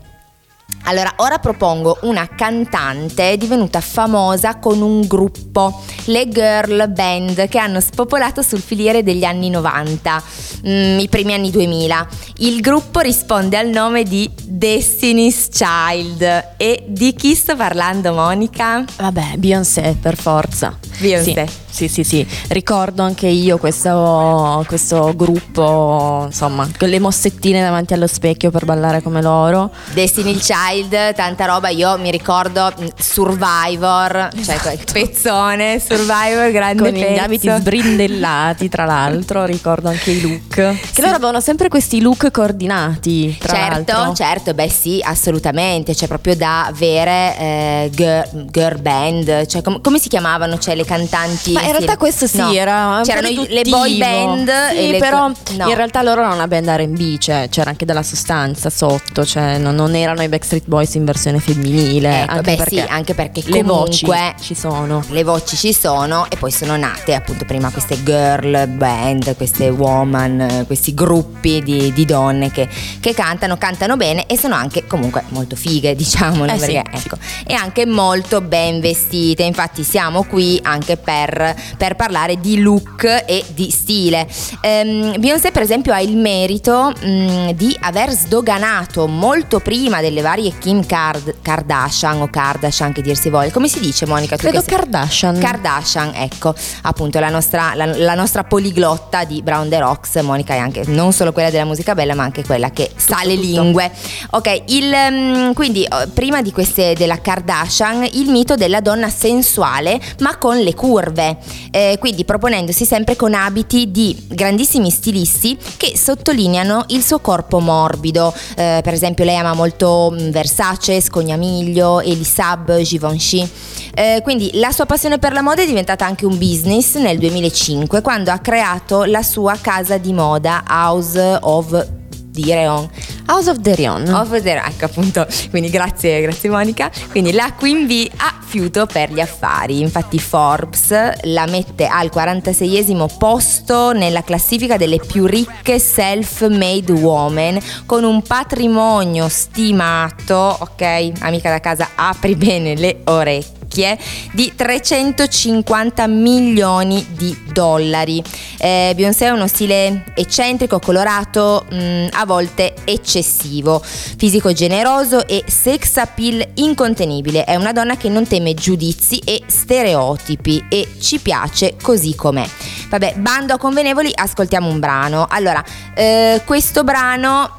Allora, 0.84 1.12
ora 1.16 1.38
propongo 1.38 1.98
una 2.02 2.28
cantante 2.34 3.36
divenuta 3.36 3.80
famosa 3.80 4.56
con 4.56 4.80
un 4.80 5.06
gruppo, 5.06 5.82
le 6.06 6.28
girl 6.28 6.90
band, 6.90 7.48
che 7.48 7.58
hanno 7.58 7.80
spopolato 7.80 8.42
sul 8.42 8.60
filiere 8.60 9.02
degli 9.02 9.24
anni 9.24 9.50
90, 9.50 10.22
mm, 10.66 10.98
i 10.98 11.08
primi 11.08 11.34
anni 11.34 11.50
2000. 11.50 12.08
Il 12.38 12.60
gruppo 12.60 13.00
risponde 13.00 13.56
al 13.56 13.68
nome 13.68 14.02
di 14.02 14.28
Destiny's 14.42 15.48
Child. 15.48 16.54
E 16.56 16.84
di 16.88 17.14
chi 17.14 17.34
sto 17.34 17.54
parlando, 17.54 18.12
Monica? 18.12 18.84
Vabbè, 18.96 19.36
Beyoncé 19.36 19.96
per 20.00 20.16
forza. 20.16 20.76
Beyoncé. 20.98 21.46
Sì. 21.46 21.69
Sì, 21.70 21.88
sì, 21.88 22.04
sì, 22.04 22.26
ricordo 22.48 23.02
anche 23.02 23.26
io 23.28 23.56
questo, 23.56 24.64
questo, 24.66 25.14
gruppo, 25.14 26.24
insomma, 26.26 26.68
con 26.76 26.88
le 26.88 26.98
mossettine 26.98 27.62
davanti 27.62 27.94
allo 27.94 28.06
specchio 28.06 28.50
per 28.50 28.64
ballare 28.64 29.02
come 29.02 29.22
loro. 29.22 29.70
Destiny 29.92 30.34
Child, 30.34 31.14
tanta 31.14 31.46
roba, 31.46 31.68
io 31.68 31.96
mi 31.98 32.10
ricordo 32.10 32.72
mm, 32.78 32.86
Survivor, 32.98 34.30
cioè 34.44 34.54
esatto. 34.56 34.74
il 34.74 34.84
pezzone, 34.92 35.78
Survivor, 35.78 36.50
grande 36.50 36.82
Con 36.82 36.92
pezzo. 36.92 37.12
gli 37.12 37.18
abiti 37.18 37.48
sbrindellati, 37.48 38.68
tra 38.68 38.84
l'altro, 38.84 39.44
ricordo 39.44 39.88
anche 39.88 40.10
i 40.10 40.20
look. 40.20 40.48
Che 40.48 40.78
sì. 40.92 41.00
loro 41.00 41.14
avevano 41.14 41.40
sempre 41.40 41.68
questi 41.68 42.00
look 42.00 42.30
coordinati, 42.30 43.36
tra 43.38 43.54
certo, 43.54 43.92
l'altro. 43.92 44.14
Certo, 44.14 44.54
beh 44.54 44.68
sì, 44.68 45.00
assolutamente, 45.02 45.94
cioè 45.94 46.08
proprio 46.08 46.34
da 46.36 46.66
avere 46.66 47.38
eh, 47.38 47.90
girl, 47.94 48.46
girl, 48.50 48.80
band, 48.80 49.46
cioè 49.46 49.62
com- 49.62 49.80
come 49.80 49.98
si 49.98 50.08
chiamavano, 50.08 50.58
cioè 50.58 50.74
le 50.74 50.84
cantanti 50.84 51.58
ma 51.60 51.66
in 51.66 51.72
realtà 51.72 51.96
questo 51.96 52.26
sì, 52.26 52.38
no. 52.38 52.52
era 52.52 53.00
c'erano 53.04 53.44
le 53.48 53.62
boy 53.62 53.98
band 53.98 54.50
sì, 54.70 54.96
però 54.98 55.28
no. 55.28 55.68
in 55.68 55.74
realtà 55.74 56.02
loro 56.02 56.20
erano 56.20 56.34
una 56.34 56.48
band 56.48 56.68
R&B, 56.68 57.18
cioè 57.18 57.48
c'era 57.50 57.70
anche 57.70 57.84
della 57.84 58.02
sostanza 58.02 58.70
sotto, 58.70 59.24
cioè 59.24 59.58
non, 59.58 59.74
non 59.74 59.94
erano 59.94 60.22
i 60.22 60.28
Backstreet 60.28 60.66
Boys 60.66 60.94
in 60.94 61.04
versione 61.04 61.38
femminile, 61.38 62.22
ecco, 62.22 62.32
anche 62.32 62.50
beh 62.50 62.56
perché 62.56 62.80
sì, 62.82 62.86
anche 62.88 63.14
perché 63.14 63.42
le 63.46 63.62
voci 63.62 64.06
ci 64.40 64.54
sono. 64.54 65.02
Le 65.08 65.24
voci 65.24 65.56
ci 65.56 65.72
sono 65.72 66.26
e 66.30 66.36
poi 66.36 66.50
sono 66.50 66.76
nate 66.76 67.14
appunto 67.14 67.44
prima 67.44 67.70
queste 67.70 68.02
girl 68.02 68.66
band, 68.68 69.36
queste 69.36 69.68
woman, 69.68 70.64
questi 70.66 70.94
gruppi 70.94 71.62
di, 71.62 71.92
di 71.92 72.04
donne 72.04 72.50
che, 72.50 72.68
che, 73.00 73.14
cantano, 73.14 73.56
cantano 73.56 73.96
bene 73.96 74.26
e 74.26 74.38
sono 74.38 74.54
anche 74.54 74.86
comunque 74.86 75.24
molto 75.28 75.56
fighe, 75.56 75.94
diciamolo, 75.94 76.52
eh 76.52 76.56
perché 76.56 76.82
sì, 76.92 76.98
ecco, 77.06 77.16
e 77.46 77.54
anche 77.54 77.86
molto 77.86 78.40
ben 78.40 78.80
vestite. 78.80 79.42
Infatti 79.42 79.82
siamo 79.82 80.24
qui 80.24 80.58
anche 80.62 80.96
per 80.96 81.49
per 81.76 81.96
parlare 81.96 82.40
di 82.40 82.60
look 82.60 83.04
e 83.04 83.44
di 83.54 83.70
stile. 83.70 84.26
Um, 84.62 85.18
Beyoncé 85.18 85.50
per 85.50 85.62
esempio 85.62 85.92
ha 85.92 86.00
il 86.00 86.16
merito 86.16 86.92
um, 87.02 87.52
di 87.52 87.76
aver 87.80 88.10
sdoganato 88.10 89.06
molto 89.06 89.60
prima 89.60 90.00
delle 90.00 90.20
varie 90.20 90.56
Kim 90.58 90.84
Card- 90.84 91.36
Kardashian 91.42 92.20
o 92.20 92.28
Kardashian 92.28 92.92
che 92.92 93.02
dir 93.02 93.16
si 93.16 93.30
vuole. 93.30 93.50
Come 93.50 93.68
si 93.68 93.80
dice 93.80 94.06
Monica? 94.06 94.36
Tu 94.36 94.46
Credo 94.48 94.62
Kardashian. 94.64 95.38
Kardashian, 95.38 96.12
ecco, 96.14 96.54
appunto 96.82 97.18
la 97.18 97.28
nostra, 97.28 97.74
la, 97.74 97.86
la 97.86 98.14
nostra, 98.14 98.44
poliglotta 98.44 99.24
di 99.24 99.42
Brown 99.42 99.68
the 99.68 99.78
Rocks. 99.78 100.16
Monica 100.16 100.54
è 100.54 100.58
anche 100.58 100.84
non 100.86 101.12
solo 101.12 101.32
quella 101.32 101.50
della 101.50 101.64
musica 101.64 101.94
bella 101.94 102.14
ma 102.14 102.22
anche 102.22 102.44
quella 102.44 102.70
che 102.70 102.88
tutto, 102.88 103.14
sa 103.14 103.20
le 103.24 103.34
tutto. 103.34 103.46
lingue. 103.46 103.90
Ok, 104.30 104.62
il, 104.66 104.92
um, 104.92 105.52
quindi 105.54 105.86
prima 106.12 106.42
di 106.42 106.52
queste 106.52 106.94
della 106.94 107.20
Kardashian 107.20 108.06
il 108.12 108.30
mito 108.30 108.54
della 108.54 108.80
donna 108.80 109.08
sensuale 109.08 110.00
ma 110.20 110.36
con 110.36 110.58
le 110.58 110.74
curve 110.74 111.38
eh, 111.70 111.96
quindi 111.98 112.24
proponendosi 112.24 112.84
sempre 112.84 113.16
con 113.16 113.34
abiti 113.34 113.90
di 113.90 114.16
grandissimi 114.28 114.90
stilisti 114.90 115.56
che 115.76 115.96
sottolineano 115.96 116.84
il 116.88 117.02
suo 117.02 117.20
corpo 117.20 117.60
morbido. 117.60 118.34
Eh, 118.56 118.80
per 118.82 118.92
esempio 118.92 119.24
lei 119.24 119.36
ama 119.36 119.54
molto 119.54 120.12
mm, 120.12 120.30
Versace, 120.30 121.00
Scognamiglio, 121.00 122.00
Elisab, 122.00 122.80
Givenchy. 122.80 123.48
Eh, 123.94 124.20
quindi 124.22 124.50
la 124.54 124.70
sua 124.70 124.86
passione 124.86 125.18
per 125.18 125.32
la 125.32 125.42
moda 125.42 125.62
è 125.62 125.66
diventata 125.66 126.04
anche 126.04 126.24
un 126.26 126.38
business 126.38 126.96
nel 126.96 127.18
2005 127.18 128.00
quando 128.02 128.30
ha 128.30 128.38
creato 128.38 129.04
la 129.04 129.22
sua 129.22 129.56
casa 129.60 129.98
di 129.98 130.12
moda 130.12 130.62
House 130.68 131.38
of 131.40 131.99
di 132.40 132.52
Reon. 132.52 132.88
House 133.26 133.50
of 133.50 133.60
the 133.60 133.74
Reon. 133.74 134.08
Of 134.08 134.30
the 134.30 134.54
Reon, 134.54 134.66
ecco 134.66 134.86
appunto. 134.86 135.26
Quindi 135.50 135.70
grazie, 135.70 136.20
grazie 136.20 136.48
Monica. 136.48 136.90
Quindi 137.10 137.32
la 137.32 137.52
Queen 137.56 137.86
Bee 137.86 138.10
ha 138.16 138.34
fiuto 138.40 138.86
per 138.86 139.12
gli 139.12 139.20
affari. 139.20 139.80
Infatti 139.80 140.18
Forbes 140.18 141.22
la 141.22 141.46
mette 141.46 141.86
al 141.86 142.10
46esimo 142.12 143.06
posto 143.16 143.92
nella 143.92 144.22
classifica 144.22 144.76
delle 144.76 144.98
più 144.98 145.26
ricche 145.26 145.78
self-made 145.78 146.92
women 146.92 147.60
con 147.86 148.04
un 148.04 148.22
patrimonio 148.22 149.28
stimato, 149.28 150.56
ok, 150.58 151.12
amica 151.20 151.50
da 151.50 151.60
casa, 151.60 151.90
apri 151.94 152.34
bene 152.34 152.74
le 152.74 153.00
orecchie 153.04 153.98
di 154.32 154.52
350 154.54 156.06
milioni 156.08 157.06
di 157.10 157.36
dollari. 157.52 158.22
Eh, 158.58 158.92
Beyoncé 158.94 159.26
ha 159.26 159.32
uno 159.32 159.46
stile 159.46 160.04
eccentrico, 160.14 160.80
colorato, 160.80 161.64
mh, 161.70 161.76
mm, 161.76 162.06
a 162.12 162.24
volte 162.30 162.74
eccessivo, 162.84 163.82
fisico 163.82 164.52
generoso 164.52 165.26
e 165.26 165.42
sex 165.48 165.96
appeal 165.96 166.50
incontenibile. 166.54 167.42
È 167.42 167.56
una 167.56 167.72
donna 167.72 167.96
che 167.96 168.08
non 168.08 168.24
teme 168.24 168.54
giudizi 168.54 169.18
e 169.18 169.42
stereotipi 169.46 170.64
e 170.68 170.94
ci 171.00 171.18
piace 171.18 171.74
così 171.82 172.14
com'è. 172.14 172.48
Vabbè, 172.88 173.14
bando 173.16 173.54
a 173.54 173.58
convenevoli, 173.58 174.12
ascoltiamo 174.14 174.68
un 174.68 174.78
brano. 174.78 175.26
Allora, 175.28 175.64
eh, 175.92 176.42
questo 176.44 176.84
brano, 176.84 177.56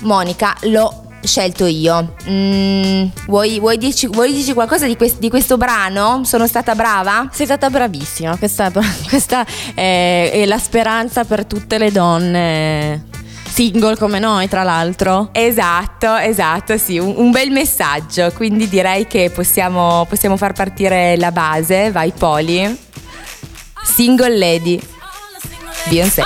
Monica, 0.00 0.54
lo 0.64 1.04
scelto 1.22 1.64
io. 1.64 2.16
Mm, 2.28 3.06
vuoi, 3.26 3.58
vuoi, 3.58 3.78
dirci, 3.78 4.06
vuoi, 4.06 4.34
dirci, 4.34 4.52
qualcosa 4.52 4.86
di, 4.86 4.96
quest, 4.96 5.18
di, 5.18 5.30
questo 5.30 5.56
brano? 5.56 6.24
Sono 6.24 6.46
stata 6.46 6.74
brava? 6.74 7.26
Sei 7.32 7.46
stata 7.46 7.70
bravissima. 7.70 8.36
Questa, 8.36 8.70
questa 9.08 9.46
è, 9.74 10.30
è 10.30 10.44
la 10.44 10.58
speranza 10.58 11.24
per 11.24 11.46
tutte 11.46 11.78
le 11.78 11.90
donne 11.90 13.09
single 13.60 13.94
come 13.98 14.18
noi, 14.18 14.48
tra 14.48 14.62
l'altro. 14.62 15.28
Esatto, 15.32 16.16
esatto, 16.16 16.78
sì, 16.78 16.98
un, 16.98 17.12
un 17.14 17.30
bel 17.30 17.50
messaggio. 17.50 18.32
Quindi 18.32 18.70
direi 18.70 19.06
che 19.06 19.28
possiamo, 19.28 20.06
possiamo, 20.08 20.38
far 20.38 20.54
partire 20.54 21.18
la 21.18 21.30
base. 21.30 21.90
Vai, 21.90 22.10
Poli. 22.10 22.74
Single 23.82 24.38
Lady. 24.38 24.80
Beyoncé. 25.88 26.24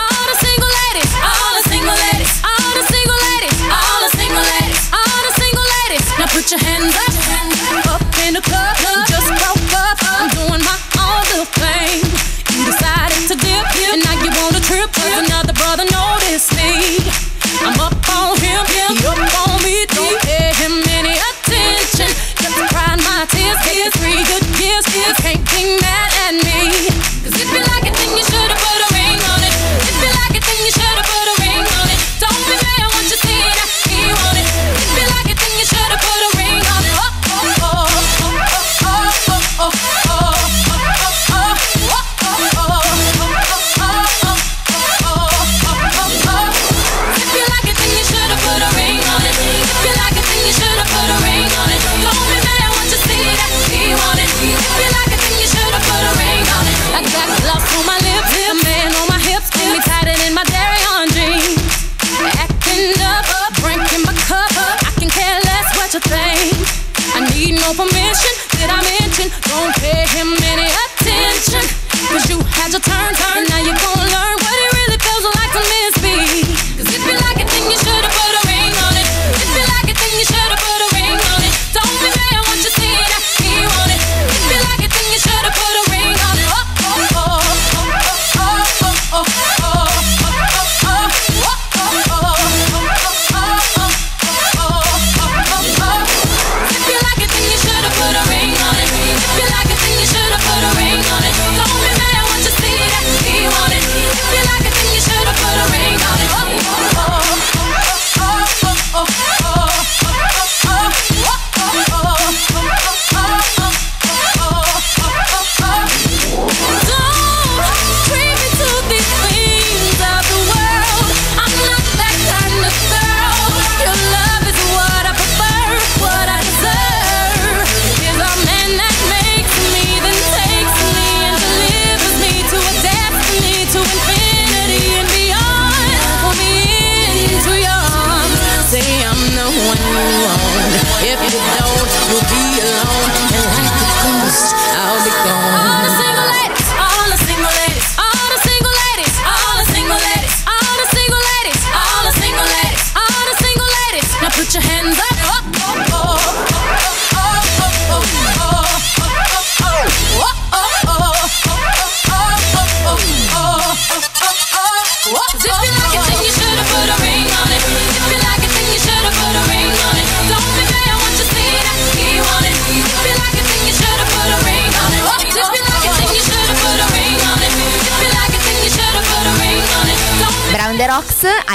Put 6.32 6.50
your 6.50 6.58
hands 6.58 6.96
up, 6.96 7.86
up 7.92 8.02
in 8.26 8.34
the 8.34 8.40
club. 8.40 8.76
Just 9.06 9.28
broke 9.28 9.73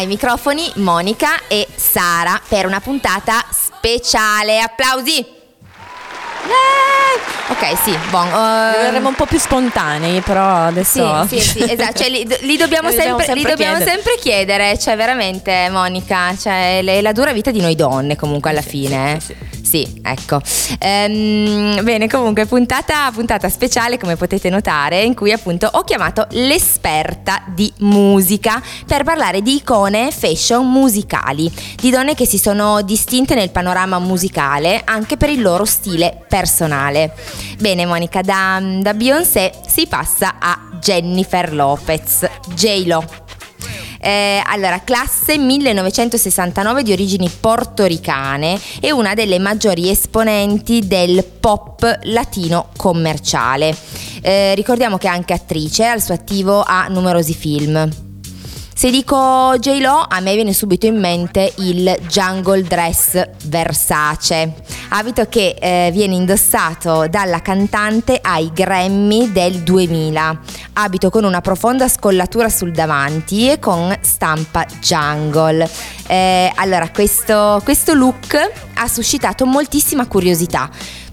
microfoni 0.10 0.70
Monica 0.76 1.48
e 1.48 1.68
Sara 1.74 2.42
per 2.48 2.66
una 2.66 2.82
puntata 2.82 3.46
speciale. 3.50 4.60
Applausi! 4.60 5.38
Eh, 6.50 7.52
ok, 7.52 7.78
sì, 7.84 7.98
bon. 8.10 8.28
Uh, 8.28 8.82
Verremo 8.82 9.10
un 9.10 9.16
po' 9.16 9.26
più 9.26 9.38
spontanei, 9.38 10.22
però 10.22 10.66
adesso. 10.66 11.28
Sì, 11.28 11.40
sì, 11.40 11.60
sì 11.60 11.72
esatto. 11.72 12.00
Cioè, 12.00 12.10
li, 12.10 12.28
li, 12.42 12.58
dobbiamo, 12.58 12.90
sempre, 12.90 13.26
sempre, 13.26 13.36
li 13.36 13.44
dobbiamo 13.44 13.76
chiedere. 13.76 13.92
sempre, 13.92 14.18
chiedere. 14.20 14.80
Cioè, 14.80 14.96
veramente, 14.96 15.70
Monica, 15.70 16.36
cioè, 16.38 16.82
le, 16.82 17.02
la 17.02 17.12
dura 17.12 17.32
vita 17.32 17.52
di 17.52 17.62
noi 17.62 17.76
donne, 17.76 18.16
comunque, 18.16 18.50
alla 18.50 18.62
fine. 18.62 19.20
Sì, 19.20 19.36
sì, 19.52 19.59
sì 19.70 20.02
ecco. 20.02 20.42
Ehm, 20.80 21.84
bene, 21.84 22.08
comunque, 22.08 22.48
puntata, 22.48 23.12
puntata 23.14 23.50
speciale, 23.50 24.00
come 24.00 24.16
potete 24.16 24.50
notare, 24.50 25.04
in 25.04 25.14
cui 25.14 25.32
appunto 25.32 25.70
ho 25.72 25.84
chiamato 25.84 26.26
l'esperta 26.32 27.44
di 27.54 27.72
musica 27.80 28.62
per 28.88 29.04
parlare 29.04 29.44
di 29.44 29.58
icone 29.58 30.10
fashion 30.10 30.72
musicali, 30.72 31.52
di 31.76 31.92
donne 31.92 32.16
che 32.16 32.26
si 32.26 32.40
sono 32.40 32.82
distinte 32.82 33.36
nel 33.36 33.52
panorama 33.52 34.00
musicale 34.00 34.82
anche 34.84 35.18
per 35.18 35.30
il 35.30 35.42
loro 35.42 35.66
stile 35.66 36.26
personale. 36.28 37.14
Bene 37.60 37.86
Monica, 37.86 38.22
da, 38.22 38.60
da 38.82 38.96
Beyoncé 38.96 39.52
si 39.68 39.86
passa 39.86 40.36
a 40.40 40.58
Jennifer 40.80 41.54
Lopez, 41.54 42.28
J-Lo. 42.56 43.38
Eh, 44.02 44.42
allora, 44.46 44.82
classe 44.84 45.38
1969 45.38 46.84
di 46.84 46.92
origini 46.92 47.30
portoricane 47.30 48.60
e 48.80 48.92
una 48.92 49.14
delle 49.14 49.40
maggiori 49.40 49.90
esponenti 49.90 50.88
del 50.88 51.24
pop 51.24 52.00
latino 52.04 52.70
commerciale. 52.78 53.76
Eh, 54.22 54.56
ricordiamo 54.56 54.98
che 54.98 55.08
è 55.08 55.12
anche 55.12 55.34
attrice, 55.34 55.86
al 55.86 56.02
suo 56.02 56.14
attivo 56.14 56.64
ha 56.66 56.88
numerosi 56.88 57.34
film. 57.34 58.09
Se 58.80 58.90
dico 58.92 59.56
J-Lo, 59.58 60.06
a 60.08 60.22
me 60.22 60.36
viene 60.36 60.54
subito 60.54 60.86
in 60.86 60.98
mente 60.98 61.52
il 61.58 62.00
jungle 62.08 62.64
dress 62.64 63.28
Versace, 63.44 64.54
abito 64.92 65.26
che 65.28 65.58
eh, 65.60 65.90
viene 65.92 66.16
indossato 66.16 67.06
dalla 67.10 67.42
cantante 67.42 68.18
ai 68.22 68.50
Grammy 68.54 69.34
del 69.34 69.64
2000, 69.64 70.40
abito 70.76 71.10
con 71.10 71.26
una 71.26 71.42
profonda 71.42 71.90
scollatura 71.90 72.48
sul 72.48 72.72
davanti 72.72 73.50
e 73.52 73.60
con 73.60 73.94
stampa 74.00 74.66
jungle. 74.80 75.70
Eh, 76.08 76.50
allora, 76.56 76.90
questo, 76.90 77.60
questo 77.66 77.94
look 77.94 78.52
ha 78.76 78.88
suscitato 78.88 79.46
moltissima 79.46 80.08
curiosità. 80.08 80.70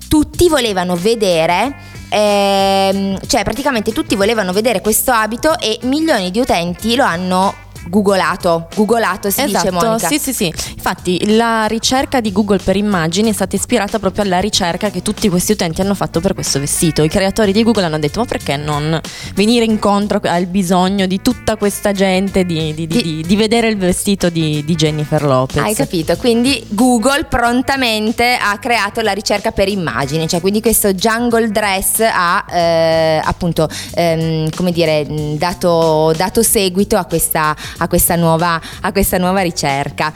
Tutti 0.06 0.48
volevano 0.48 0.94
vedere 0.94 1.95
ehm, 2.08 3.18
cioè 3.26 3.42
praticamente 3.42 3.92
tutti 3.92 4.14
volevano 4.14 4.52
vedere 4.52 4.80
questo 4.80 5.12
abito 5.12 5.58
e 5.58 5.78
milioni 5.82 6.30
di 6.30 6.40
utenti 6.40 6.96
lo 6.96 7.04
hanno 7.04 7.65
googolato, 7.88 8.68
googolato 8.74 9.30
si 9.30 9.42
esatto, 9.42 9.70
dice 9.70 9.84
Monica. 9.84 10.08
Sì, 10.08 10.18
sì, 10.18 10.32
sì. 10.32 10.46
Infatti 10.46 11.34
la 11.36 11.66
ricerca 11.66 12.20
di 12.20 12.32
Google 12.32 12.58
per 12.58 12.76
immagini 12.76 13.30
è 13.30 13.32
stata 13.32 13.56
ispirata 13.56 13.98
proprio 13.98 14.24
alla 14.24 14.40
ricerca 14.40 14.90
che 14.90 15.02
tutti 15.02 15.28
questi 15.28 15.52
utenti 15.52 15.80
hanno 15.80 15.94
fatto 15.94 16.20
per 16.20 16.34
questo 16.34 16.58
vestito. 16.58 17.02
I 17.02 17.08
creatori 17.08 17.52
di 17.52 17.62
Google 17.62 17.84
hanno 17.84 17.98
detto 17.98 18.20
ma 18.20 18.26
perché 18.26 18.56
non 18.56 19.00
venire 19.34 19.64
incontro 19.64 20.20
al 20.22 20.46
bisogno 20.46 21.06
di 21.06 21.20
tutta 21.22 21.56
questa 21.56 21.92
gente 21.92 22.44
di, 22.44 22.74
di, 22.74 22.86
di, 22.86 23.24
di 23.26 23.36
vedere 23.36 23.68
il 23.68 23.76
vestito 23.76 24.28
di, 24.28 24.64
Jennifer 24.76 25.22
Lopez. 25.22 25.62
Hai 25.62 25.74
capito? 25.74 26.16
Quindi 26.16 26.64
Google 26.68 27.24
prontamente 27.24 28.36
ha 28.38 28.58
creato 28.58 29.00
la 29.00 29.12
ricerca 29.12 29.52
per 29.52 29.68
immagini, 29.68 30.28
cioè 30.28 30.40
quindi 30.40 30.60
questo 30.60 30.92
jungle 30.92 31.48
dress 31.48 32.00
ha 32.00 32.44
eh, 32.50 33.20
appunto 33.24 33.68
ehm, 33.94 34.50
come 34.54 34.72
dire 34.72 35.06
dato, 35.38 36.12
dato 36.14 36.42
seguito 36.42 36.96
a 36.96 37.04
questa 37.04 37.56
a 37.78 37.88
questa 37.88 38.16
nuova, 38.16 38.60
a 38.80 38.92
questa 38.92 39.18
nuova 39.18 39.40
ricerca. 39.40 40.12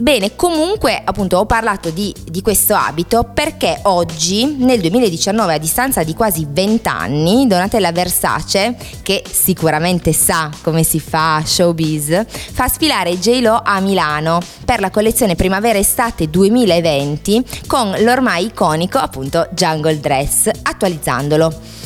Bene, 0.00 0.34
comunque 0.34 0.98
appunto 1.04 1.36
ho 1.36 1.44
parlato 1.44 1.90
di, 1.90 2.14
di, 2.24 2.40
questo 2.40 2.74
abito 2.74 3.30
perché 3.34 3.80
oggi, 3.82 4.56
nel 4.56 4.80
2019, 4.80 5.52
a 5.52 5.58
distanza 5.58 6.02
di 6.02 6.14
quasi 6.14 6.46
20 6.48 6.88
anni, 6.88 7.46
Donatella 7.46 7.92
Versace, 7.92 8.76
che 9.02 9.22
sicuramente 9.30 10.14
sa 10.14 10.48
come 10.62 10.84
si 10.84 11.00
fa 11.00 11.42
showbiz, 11.44 12.24
fa 12.26 12.66
sfilare 12.68 13.18
J-Lo 13.18 13.60
a 13.62 13.78
Milano 13.80 14.40
per 14.64 14.80
la 14.80 14.88
collezione 14.88 15.34
primavera-estate 15.34 16.30
2020 16.30 17.44
con 17.66 17.94
l'ormai 17.98 18.46
iconico 18.46 18.96
appunto 18.96 19.48
Jungle 19.52 20.00
Dress, 20.00 20.48
attualizzandolo. 20.62 21.79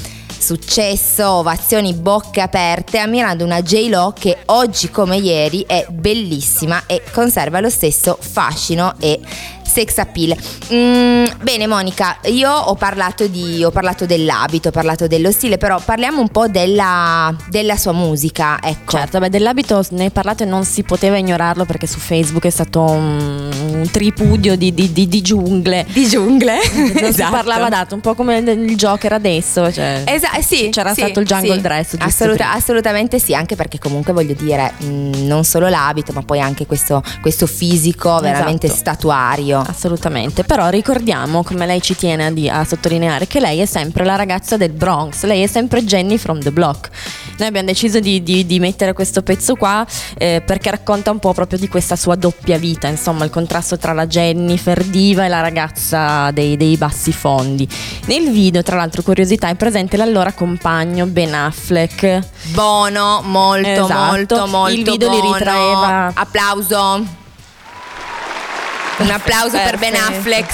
Successo, 0.45 1.27
ovazioni 1.27 1.95
bocche 1.95 2.43
aperte, 2.43 2.99
ammirando 2.99 3.45
una 3.45 3.63
J-Lo 3.63 4.13
che 4.15 4.41
oggi 4.45 4.91
come 4.91 5.17
ieri 5.17 5.65
è 5.67 5.87
bellissima 5.89 6.83
e 6.85 7.01
conserva 7.13 7.61
lo 7.61 7.71
stesso 7.71 8.19
fascino 8.21 8.93
e 9.01 9.19
sex 9.75 9.99
appeal. 9.99 10.37
Mm, 10.73 11.25
bene 11.43 11.67
Monica, 11.67 12.19
io 12.27 12.49
ho 12.49 12.77
parlato, 12.77 13.27
di, 13.27 13.65
ho 13.65 13.73
parlato, 13.73 14.07
dell'abito, 14.07 14.69
ho 14.69 14.71
parlato 14.71 15.09
dello 15.09 15.33
stile, 15.33 15.59
però 15.59 15.81
parliamo 15.85 16.21
un 16.21 16.29
po' 16.29 16.47
della, 16.47 17.35
della 17.49 17.77
sua 17.77 17.91
musica. 17.91 18.59
Ecco. 18.63 18.97
Certo, 18.97 19.19
beh, 19.19 19.31
dell'abito 19.31 19.85
ne 19.91 20.05
hai 20.05 20.11
parlato 20.11 20.45
e 20.45 20.47
non 20.47 20.65
si 20.65 20.85
poteva 20.85 21.17
ignorarlo 21.17 21.65
perché 21.65 21.89
su 21.89 21.99
Facebook 21.99 22.45
è 22.45 22.51
stato 22.51 22.83
un, 22.83 23.51
un 23.73 23.91
tripudio 23.91 24.57
di, 24.57 24.73
di, 24.73 24.93
di, 24.93 25.23
giungle. 25.23 25.85
Di 25.89 26.07
giungle? 26.07 26.61
esatto. 26.95 27.13
Si 27.13 27.31
parlava 27.31 27.69
dato, 27.69 27.97
un 27.97 28.01
po' 28.01 28.15
come 28.15 28.39
il 28.39 28.77
Joker 28.77 29.13
adesso. 29.13 29.73
Cioè, 29.73 30.05
esatto, 30.07 30.41
sì. 30.41 30.69
C'era 30.71 30.95
sì, 30.95 31.01
stato 31.01 31.19
il 31.19 31.27
jungle 31.27 31.57
sì. 31.57 31.61
dress. 31.61 31.95
Assoluta, 31.99 32.53
assolutamente 32.53 33.19
sì, 33.19 33.35
anche 33.35 33.57
perché 33.57 33.79
comunque 33.79 34.13
voglio 34.13 34.35
dire, 34.35 34.73
mh, 34.79 34.87
mm, 34.87 35.13
non 35.27 35.43
solo 35.43 35.69
l'abito, 35.69 36.13
ma 36.13 36.23
poi 36.23 36.41
anche 36.41 36.65
questo, 36.65 37.03
questo 37.21 37.47
fisico 37.49 38.21
veramente 38.21 38.67
esatto. 38.67 38.79
statuario 38.79 39.64
assolutamente. 39.67 40.45
Però 40.45 40.69
ricordiamo, 40.69 41.43
come 41.43 41.67
lei 41.67 41.81
ci 41.81 41.97
tiene 41.97 42.27
a, 42.27 42.31
di- 42.31 42.49
a, 42.49 42.65
sottolineare, 42.65 43.27
che 43.27 43.41
lei 43.41 43.61
è 43.61 43.67
sempre 43.67 44.05
la 44.05 44.17
ragazza 44.17 44.57
del 44.57 44.73
Bronx, 44.73 45.25
lei 45.25 45.43
è 45.43 45.47
sempre 45.47 45.85
Jenny 45.85 46.19
from 46.19 46.41
the 46.41 46.51
block. 46.51 46.91
Noi 47.39 47.49
abbiamo 47.49 47.67
deciso 47.67 48.01
di, 48.01 48.23
di, 48.23 48.47
di 48.47 48.61
mettere 48.61 48.93
questo 48.93 49.23
pezzo 49.23 49.57
qua 49.57 49.85
eh, 50.17 50.43
perché 50.45 50.71
racconta 50.71 51.11
un 51.11 51.19
po' 51.19 51.33
proprio 51.33 51.59
di 51.59 51.69
questa 51.69 51.97
sua 51.97 52.15
doppia 52.15 52.59
vita, 52.59 52.87
insomma, 52.87 53.25
il 53.25 53.31
contrasto 53.31 53.77
tra 53.77 53.93
la 53.93 54.07
Jennifer 54.07 54.83
diva 54.85 55.25
e 55.25 55.29
la 55.29 55.41
ragazza 55.41 56.31
dei, 56.31 56.57
dei 56.57 56.77
bassi 56.77 57.13
fondi. 57.13 57.69
Nel 58.07 58.31
video, 58.31 58.63
tra 58.63 58.77
l'altro, 58.77 59.03
curiosità, 59.03 59.49
è 59.49 59.55
presente 59.55 59.97
l'allora 59.97 60.33
compagno 60.33 61.07
Ben 61.07 61.35
Affleck. 61.35 62.21
Buono, 62.53 63.21
molto, 63.23 63.69
esatto. 63.69 64.13
molto, 64.13 64.47
molto. 64.47 64.75
Il 64.75 64.85
video 64.85 65.09
buono. 65.09 65.23
li 65.23 65.33
ritraeva. 65.33 66.13
Applauso. 66.15 67.23
Un 68.99 69.11
applauso 69.11 69.57
per 69.57 69.79
Ben 69.79 69.95
Affleck. 69.97 70.51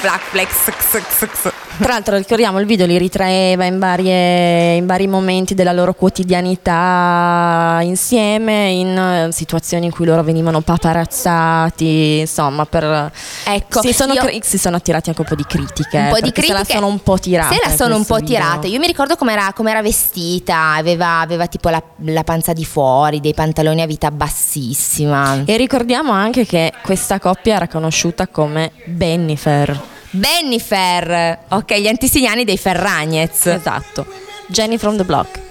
Flackflex. 0.00 1.65
Tra 1.78 1.92
l'altro 1.92 2.16
ricordiamo 2.16 2.58
il 2.58 2.64
video 2.64 2.86
li 2.86 2.96
ritraeva 2.96 3.66
in, 3.66 3.78
varie, 3.78 4.76
in, 4.76 4.86
vari 4.86 5.06
momenti 5.06 5.54
della 5.54 5.72
loro 5.72 5.92
quotidianità 5.92 7.80
insieme, 7.82 8.70
in 8.70 8.96
eh, 8.96 9.28
situazioni 9.30 9.84
in 9.84 9.92
cui 9.92 10.06
loro 10.06 10.22
venivano 10.22 10.62
paparazzati, 10.62 12.20
insomma, 12.20 12.64
per... 12.64 13.12
Ecco, 13.44 13.82
si 13.82 13.92
sono, 13.92 14.14
io, 14.14 14.26
si 14.40 14.56
sono 14.56 14.76
attirati 14.76 15.10
anche 15.10 15.20
un 15.20 15.26
po' 15.26 15.34
di 15.34 15.44
critiche. 15.46 15.98
Un 15.98 16.08
po' 16.08 16.20
di 16.20 16.32
critiche. 16.32 16.46
Se 16.46 16.52
la 16.52 16.64
sono 16.64 16.86
un 16.86 17.02
po' 17.02 17.18
tirate. 17.18 17.54
Se 17.54 17.60
la 17.62 17.76
sono 17.76 17.96
un 17.96 18.04
po' 18.06 18.16
video. 18.16 18.36
tirate. 18.36 18.66
Io 18.68 18.78
mi 18.78 18.86
ricordo 18.86 19.16
com'era, 19.16 19.52
com'era 19.54 19.82
vestita, 19.82 20.72
aveva, 20.76 21.20
aveva 21.20 21.46
tipo 21.46 21.68
la, 21.68 21.82
la 22.06 22.24
panza 22.24 22.54
di 22.54 22.64
fuori, 22.64 23.20
dei 23.20 23.34
pantaloni 23.34 23.82
a 23.82 23.86
vita 23.86 24.10
bassissima. 24.10 25.42
E 25.44 25.56
ricordiamo 25.58 26.12
anche 26.12 26.46
che 26.46 26.72
questa 26.82 27.18
coppia 27.18 27.56
era 27.56 27.68
conosciuta 27.68 28.28
come 28.28 28.72
Bennifer. 28.86 29.94
Bennifer, 30.16 31.38
ok, 31.48 31.74
gli 31.76 31.88
antesignani 31.88 32.44
dei 32.44 32.56
Ferragnez. 32.56 33.46
Esatto. 33.46 34.06
Jenny 34.48 34.78
from 34.78 34.96
the 34.96 35.04
block. 35.04 35.44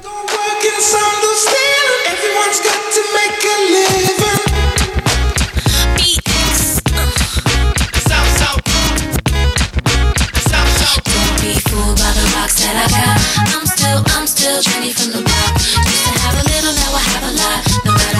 that 12.66 12.76
I 12.78 12.88
got. 12.90 13.54
I'm 13.54 13.66
still, 13.66 14.04
I'm 14.18 14.28
still 14.28 14.62
Jenny 14.62 14.92
from 14.92 15.12
the 15.12 15.22
block. 15.22 15.54
Used 15.86 16.06
to 16.06 16.12
have 16.24 16.36
a 16.36 16.44
little, 16.50 16.74
now 16.74 16.92
I 16.94 17.02
have 17.14 17.24
a 17.24 17.34
lot. 17.38 17.86
No 17.86 17.92
matter 17.94 18.15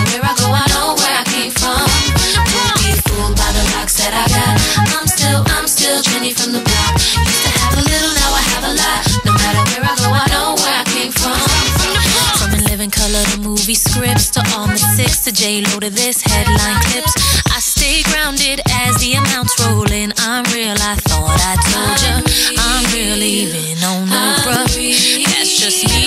to 15.26 15.32
J 15.34 15.62
Lo 15.66 15.80
to 15.80 15.90
this 15.90 16.22
headline 16.22 16.78
clips. 16.86 17.18
I 17.50 17.58
stay 17.58 18.06
grounded 18.14 18.62
as 18.70 18.94
the 19.02 19.18
amounts 19.18 19.58
roll 19.58 19.90
in. 19.90 20.14
I'm 20.22 20.46
real, 20.54 20.78
I 20.78 20.94
thought 21.02 21.42
I 21.42 21.58
told 21.66 21.98
ya. 22.06 22.22
I'm 22.62 22.86
real, 22.94 23.18
even 23.18 23.82
on 23.82 24.06
the 24.06 24.22
bruh. 24.46 24.70
That's 24.70 25.58
just 25.58 25.82
me. 25.90 26.06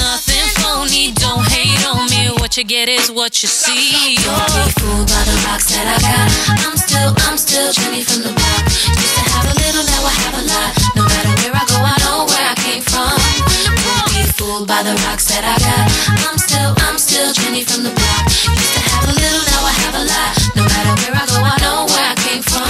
Nothing 0.00 0.48
phony, 0.56 1.12
don't 1.12 1.44
hate 1.44 1.84
on 1.84 2.08
me. 2.08 2.32
What 2.40 2.56
you 2.56 2.64
get 2.64 2.88
is 2.88 3.12
what 3.12 3.42
you 3.42 3.52
see. 3.52 4.16
Don't 4.24 4.48
be 4.48 4.64
fooled 4.80 5.12
by 5.12 5.20
the 5.28 5.36
rocks 5.44 5.68
that 5.76 5.84
I 5.84 6.00
got. 6.00 6.32
I'm 6.64 6.76
still, 6.80 7.12
I'm 7.28 7.36
still 7.36 7.68
Jenny 7.68 8.00
from 8.00 8.24
the 8.24 8.32
block. 8.32 8.64
Used 8.96 9.12
to 9.12 9.24
have 9.28 9.44
a 9.44 9.54
little, 9.60 9.84
now 9.84 10.08
I 10.08 10.14
have 10.24 10.36
a 10.40 10.44
lot. 10.48 10.72
No 10.96 11.02
matter 11.04 11.32
where 11.44 11.52
I 11.52 11.64
go, 11.68 11.76
I 11.84 11.96
know 12.00 12.24
where 12.24 12.46
I 12.48 12.56
came 12.64 12.80
from. 12.80 13.12
Don't 13.76 14.08
be 14.08 14.24
fooled 14.24 14.64
by 14.64 14.80
the 14.80 14.96
rocks 15.04 15.28
that 15.28 15.44
I 15.44 15.60
got. 15.60 15.84
I'm 16.24 16.38
still, 16.38 16.72
I'm 16.80 16.85
still 17.16 17.32
Jenny 17.32 17.64
from 17.64 17.82
the 17.82 17.92
block. 17.96 18.28
Used 18.28 18.76
to 18.76 18.82
have 18.92 19.08
a 19.08 19.14
little, 19.16 19.42
now 19.48 19.64
I 19.64 19.72
have 19.88 19.96
a 19.96 20.04
lot. 20.04 20.30
No 20.52 20.62
matter 20.68 20.92
where 21.00 21.16
I 21.16 21.24
go, 21.24 21.40
I 21.40 21.56
know 21.64 21.88
where 21.88 22.06
I 22.12 22.16
came 22.20 22.44
from. 22.44 22.68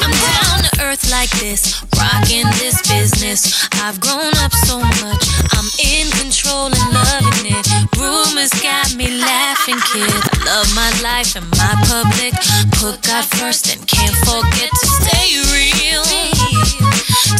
I'm 0.00 0.14
down 0.32 0.64
to 0.64 0.70
earth 0.80 1.04
like 1.12 1.28
this, 1.36 1.84
rocking 2.00 2.48
this 2.56 2.80
business. 2.88 3.68
I've 3.84 4.00
grown 4.00 4.32
up 4.40 4.52
so 4.64 4.80
much, 4.80 5.22
I'm 5.52 5.68
in 5.76 6.08
control 6.16 6.72
and 6.72 6.86
loving 6.88 7.52
it. 7.52 7.64
Rumors 8.00 8.52
got 8.64 8.96
me 8.96 9.12
laughing, 9.12 9.80
kid. 9.92 10.08
I 10.08 10.36
love 10.48 10.68
my 10.72 10.88
life 11.04 11.36
and 11.36 11.44
my 11.60 11.76
public. 11.84 12.32
Put 12.80 13.04
God 13.04 13.28
first 13.36 13.76
and 13.76 13.84
can't 13.84 14.16
forget 14.24 14.72
to 14.72 14.86
stay 15.04 15.36
real. 15.52 16.04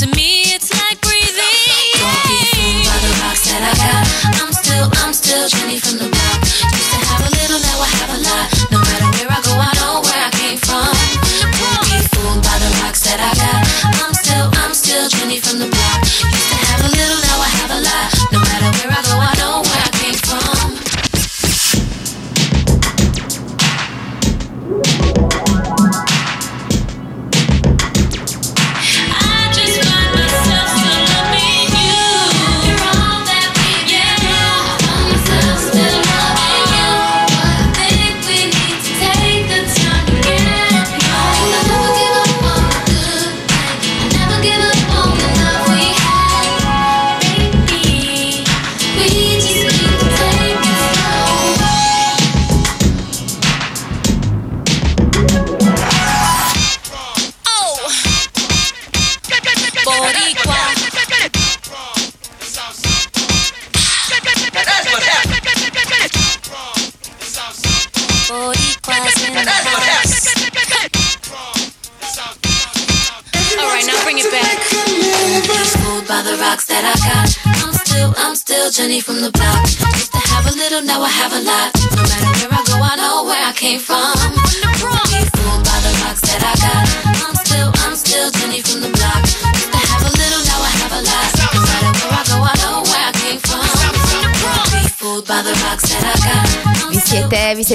To 0.05 0.07
me, 0.13 0.53
it's 0.53 0.69
like 0.69 1.01
breathing. 1.01 1.97
Don't 1.97 2.21
be 2.29 2.37
fooled 2.53 2.85
by 2.85 2.99
the 3.01 3.13
rocks 3.25 3.49
that 3.49 3.63
I 3.65 3.73
got. 3.73 4.05
I'm 4.37 4.53
still, 4.53 4.89
I'm 5.01 5.15
still 5.17 5.49
Jenny 5.49 5.81
from 5.81 5.97
the 5.97 6.22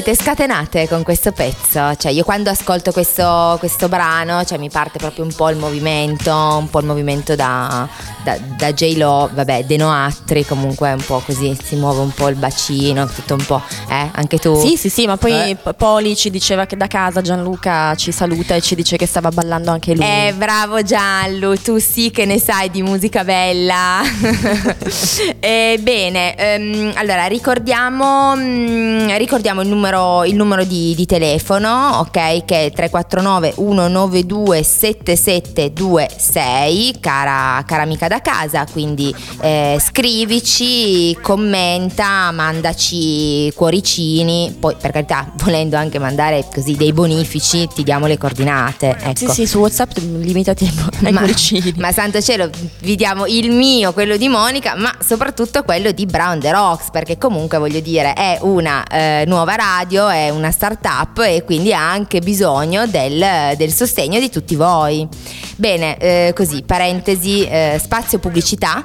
siete, 0.03 0.15
scatenate 0.15 0.87
con 0.87 1.01
questo 1.01 1.31
pezzo? 1.31 1.95
Cioè, 1.95 2.11
io 2.11 2.23
quando 2.23 2.51
ascolto 2.51 2.91
questo, 2.91 3.55
questo 3.57 3.89
brano, 3.89 4.43
cioè, 4.43 4.59
mi 4.59 4.69
parte 4.69 4.99
proprio 4.99 5.23
un 5.23 5.33
po' 5.33 5.49
il 5.49 5.57
movimento, 5.57 6.31
un 6.31 6.69
po' 6.69 6.81
il 6.81 6.85
movimento 6.85 7.35
da, 7.35 7.89
da, 8.27 8.37
da 8.57 8.73
J-Lo, 8.73 9.29
vabbè, 9.33 9.63
Denoatri, 9.63 10.45
comunque 10.45 10.91
un 10.91 11.01
po' 11.05 11.21
così, 11.25 11.57
si 11.63 11.77
muove 11.77 12.01
un 12.01 12.11
po' 12.11 12.27
il 12.27 12.35
bacino, 12.35 13.07
tutto 13.07 13.35
un 13.35 13.45
po', 13.45 13.61
eh? 13.89 14.09
Anche 14.11 14.37
tu? 14.37 14.59
Sì, 14.59 14.75
sì, 14.75 14.89
sì, 14.89 15.05
ma 15.05 15.15
poi 15.15 15.51
Eh. 15.51 15.57
Poli 15.77 16.17
ci 16.17 16.29
diceva 16.29 16.65
che 16.65 16.75
da 16.75 16.87
casa 16.87 17.21
Gianluca 17.21 17.95
ci 17.95 18.11
saluta 18.11 18.55
e 18.55 18.61
ci 18.61 18.75
dice 18.75 18.97
che 18.97 19.05
stava 19.05 19.29
ballando 19.29 19.71
anche 19.71 19.95
lui. 19.95 20.03
Eh, 20.03 20.33
bravo 20.35 20.83
Giallo, 20.83 21.55
tu 21.57 21.77
sì 21.77 22.11
che 22.11 22.25
ne 22.25 22.37
sai 22.39 22.69
di 22.69 22.81
musica 22.81 23.23
bella. 23.23 24.01
Eh, 25.39 25.77
bene, 25.81 26.35
ehm, 26.35 26.91
allora 26.95 27.25
ricordiamo, 27.27 28.35
mm, 28.35 29.09
ricordiamo 29.17 29.61
il 29.61 29.67
numero, 29.67 30.23
il 30.25 30.33
numero 30.35 30.63
di, 30.63 30.95
di 30.95 31.05
telefono, 31.05 31.99
ok? 31.99 32.43
Che 32.43 32.65
è 32.65 32.71
349 32.71 33.53
192 33.55 34.63
7726, 34.63 36.99
cara, 36.99 37.63
cara 37.65 37.83
amica 37.83 38.07
da 38.07 38.16
casa, 38.19 38.65
quindi 38.71 39.13
eh, 39.41 39.77
scrivici, 39.79 41.17
commenta, 41.21 42.31
mandaci 42.31 43.51
cuoricini, 43.53 44.55
poi 44.59 44.75
per 44.79 44.91
carità 44.91 45.31
volendo 45.43 45.75
anche 45.77 45.99
mandare 45.99 46.47
così 46.53 46.75
dei 46.75 46.93
bonifici 46.93 47.67
ti 47.73 47.83
diamo 47.83 48.07
le 48.07 48.17
coordinate. 48.17 48.97
Ecco. 48.99 49.17
Sì, 49.17 49.27
sì, 49.27 49.47
su 49.47 49.59
WhatsApp 49.59 49.97
limitati 49.97 50.65
ai, 50.65 50.73
ai 51.05 51.11
Ma, 51.11 51.19
cuoricini. 51.19 51.73
ma 51.77 51.91
santo 51.91 52.21
cielo, 52.21 52.49
vi 52.79 52.95
diamo 52.95 53.25
il 53.25 53.51
mio, 53.51 53.93
quello 53.93 54.17
di 54.17 54.27
Monica, 54.27 54.75
ma 54.75 54.93
soprattutto 55.05 55.63
quello 55.63 55.91
di 55.91 56.05
Brown 56.05 56.39
the 56.39 56.51
Rocks, 56.51 56.89
perché 56.91 57.17
comunque 57.17 57.57
voglio 57.57 57.79
dire 57.79 58.13
è 58.13 58.37
una 58.41 58.85
eh, 58.87 59.23
nuova 59.27 59.55
radio, 59.55 60.07
è 60.07 60.29
una 60.29 60.51
start-up 60.51 61.19
e 61.19 61.43
quindi 61.43 61.73
ha 61.73 61.89
anche 61.89 62.19
bisogno 62.19 62.85
del, 62.87 63.55
del 63.57 63.71
sostegno 63.71 64.19
di 64.19 64.29
tutti 64.29 64.55
voi. 64.55 65.07
Bene, 65.55 65.97
eh, 65.97 66.33
così, 66.35 66.61
parentesi, 66.63 67.43
eh, 67.43 67.79
spazio 67.81 68.06
pubblicità, 68.17 68.83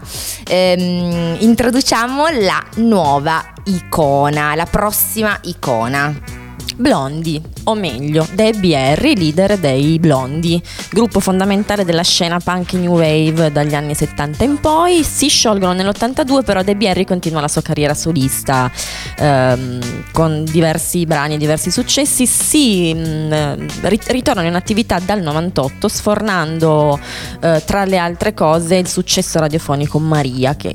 ehm, 0.48 1.36
introduciamo 1.38 2.26
la 2.40 2.62
nuova 2.76 3.52
icona, 3.64 4.56
la 4.56 4.66
prossima 4.66 5.38
icona. 5.42 6.41
Blondi, 6.82 7.40
o 7.64 7.74
meglio, 7.74 8.26
Debbie 8.32 8.76
Harry, 8.76 9.14
leader 9.16 9.56
dei 9.56 10.00
Blondi, 10.00 10.60
gruppo 10.90 11.20
fondamentale 11.20 11.84
della 11.84 12.02
scena 12.02 12.40
punk 12.40 12.72
new 12.72 12.94
wave 12.98 13.52
dagli 13.52 13.74
anni 13.74 13.94
70 13.94 14.42
in 14.44 14.58
poi. 14.60 15.04
Si 15.04 15.28
sciolgono 15.28 15.72
nell'82, 15.72 16.42
però 16.44 16.62
Debbie 16.64 16.90
Harry 16.90 17.04
continua 17.04 17.40
la 17.40 17.46
sua 17.46 17.62
carriera 17.62 17.94
solista 17.94 18.68
ehm, 19.16 20.10
con 20.10 20.42
diversi 20.44 21.06
brani 21.06 21.34
e 21.34 21.38
diversi 21.38 21.70
successi. 21.70 22.26
Si 22.26 22.92
mh, 22.92 23.66
rit- 23.82 24.08
ritornano 24.10 24.48
in 24.48 24.54
attività 24.56 24.98
dal 24.98 25.22
98, 25.22 25.86
sfornando 25.88 26.98
eh, 27.40 27.62
tra 27.64 27.84
le 27.84 27.96
altre 27.96 28.34
cose 28.34 28.74
il 28.74 28.88
successo 28.88 29.38
radiofonico 29.38 30.00
Maria, 30.00 30.56
che 30.56 30.74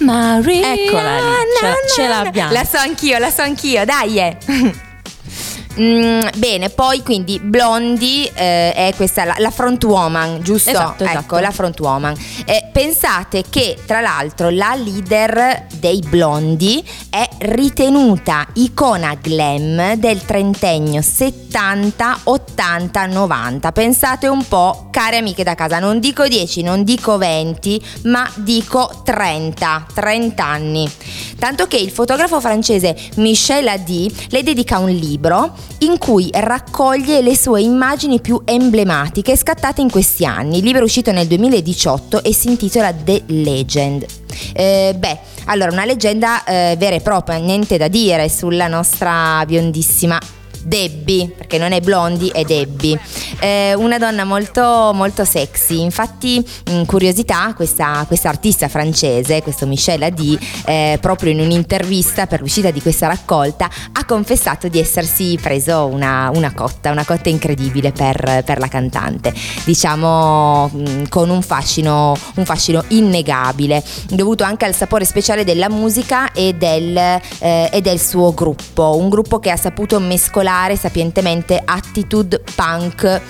Maria, 0.00 0.72
Eccola 0.72 1.16
lì, 1.18 1.24
ce- 1.60 1.94
ce 1.94 2.08
l'abbiamo. 2.08 2.52
La 2.52 2.64
so 2.64 2.78
anch'io, 2.78 3.18
la 3.18 3.30
so 3.30 3.42
anch'io, 3.42 3.84
dai. 3.84 4.18
eh. 4.18 4.36
Mm, 5.80 6.20
bene, 6.36 6.70
poi 6.70 7.02
quindi 7.02 7.38
Blondie 7.38 8.32
eh, 8.34 8.72
è 8.72 8.92
questa 8.96 9.24
la, 9.24 9.36
la 9.38 9.50
front 9.50 9.84
woman, 9.84 10.40
giusto? 10.42 10.70
Esatto, 10.70 11.04
ecco, 11.04 11.12
esatto. 11.12 11.38
la 11.38 11.50
front 11.52 11.78
woman. 11.78 12.16
Eh, 12.44 12.68
pensate 12.72 13.44
che 13.48 13.78
tra 13.86 14.00
l'altro 14.00 14.50
la 14.50 14.74
leader 14.74 15.66
dei 15.74 16.00
Blondi 16.00 16.84
è 17.10 17.28
ritenuta 17.38 18.46
icona 18.54 19.14
glam 19.20 19.94
del 19.94 20.24
trentennio 20.24 21.00
70, 21.00 22.20
80, 22.24 23.06
90. 23.06 23.70
Pensate 23.70 24.26
un 24.26 24.46
po', 24.48 24.88
care 24.90 25.18
amiche 25.18 25.44
da 25.44 25.54
casa, 25.54 25.78
non 25.78 26.00
dico 26.00 26.26
10, 26.26 26.62
non 26.62 26.82
dico 26.82 27.18
20, 27.18 27.80
ma 28.04 28.28
dico 28.34 29.02
30, 29.04 29.86
30 29.94 30.44
anni. 30.44 30.90
Tanto 31.38 31.68
che 31.68 31.76
il 31.76 31.92
fotografo 31.92 32.40
francese 32.40 32.96
Michel 33.16 33.68
Adi 33.68 34.12
le 34.30 34.42
dedica 34.42 34.78
un 34.78 34.90
libro 34.90 35.54
in 35.80 35.98
cui 35.98 36.28
raccoglie 36.32 37.22
le 37.22 37.36
sue 37.36 37.62
immagini 37.62 38.20
più 38.20 38.40
emblematiche 38.44 39.36
scattate 39.36 39.80
in 39.80 39.90
questi 39.90 40.24
anni. 40.24 40.58
Il 40.58 40.64
libro 40.64 40.80
è 40.80 40.84
uscito 40.84 41.12
nel 41.12 41.26
2018 41.26 42.22
e 42.22 42.32
si 42.32 42.48
intitola 42.48 42.92
The 42.92 43.22
Legend. 43.26 44.06
Eh, 44.52 44.94
beh, 44.96 45.18
allora 45.46 45.72
una 45.72 45.84
leggenda 45.84 46.44
eh, 46.44 46.76
vera 46.78 46.96
e 46.96 47.00
propria, 47.00 47.38
niente 47.38 47.76
da 47.76 47.88
dire 47.88 48.28
sulla 48.28 48.68
nostra 48.68 49.44
biondissima 49.46 50.18
Debbie, 50.62 51.28
perché 51.28 51.58
non 51.58 51.72
è 51.72 51.80
Blondie, 51.80 52.32
è 52.32 52.42
Debbie. 52.42 52.98
Eh, 53.40 53.74
una 53.74 53.98
donna 53.98 54.24
molto, 54.24 54.90
molto 54.94 55.24
sexy. 55.24 55.80
Infatti, 55.80 56.44
in 56.70 56.84
curiosità, 56.86 57.52
questa, 57.54 58.04
questa 58.06 58.28
artista 58.28 58.68
francese, 58.68 59.42
questo 59.42 59.66
Michel 59.66 60.02
Adi, 60.02 60.38
eh, 60.66 60.98
proprio 61.00 61.30
in 61.30 61.40
un'intervista 61.40 62.26
per 62.26 62.40
l'uscita 62.40 62.70
di 62.70 62.82
questa 62.82 63.06
raccolta, 63.06 63.70
ha 63.92 64.04
confessato 64.04 64.68
di 64.68 64.78
essersi 64.78 65.38
preso 65.40 65.86
una, 65.86 66.30
una 66.34 66.52
cotta, 66.52 66.90
una 66.90 67.04
cotta 67.04 67.28
incredibile 67.28 67.92
per, 67.92 68.42
per 68.44 68.58
la 68.58 68.68
cantante. 68.68 69.32
Diciamo 69.64 70.70
con 71.08 71.30
un 71.30 71.42
fascino, 71.42 72.16
un 72.34 72.44
fascino 72.44 72.84
innegabile, 72.88 73.82
dovuto 74.08 74.44
anche 74.44 74.64
al 74.64 74.74
sapore 74.74 75.04
speciale 75.04 75.44
della 75.44 75.68
musica 75.68 76.32
e 76.32 76.54
del, 76.54 76.96
eh, 76.96 77.68
e 77.70 77.80
del 77.80 78.00
suo 78.00 78.32
gruppo. 78.34 78.96
Un 78.96 79.08
gruppo 79.08 79.38
che 79.38 79.50
ha 79.50 79.56
saputo 79.56 80.00
mescolare 80.00 80.47
sapientemente 80.76 81.60
attitude 81.62 82.42
punk 82.54 83.20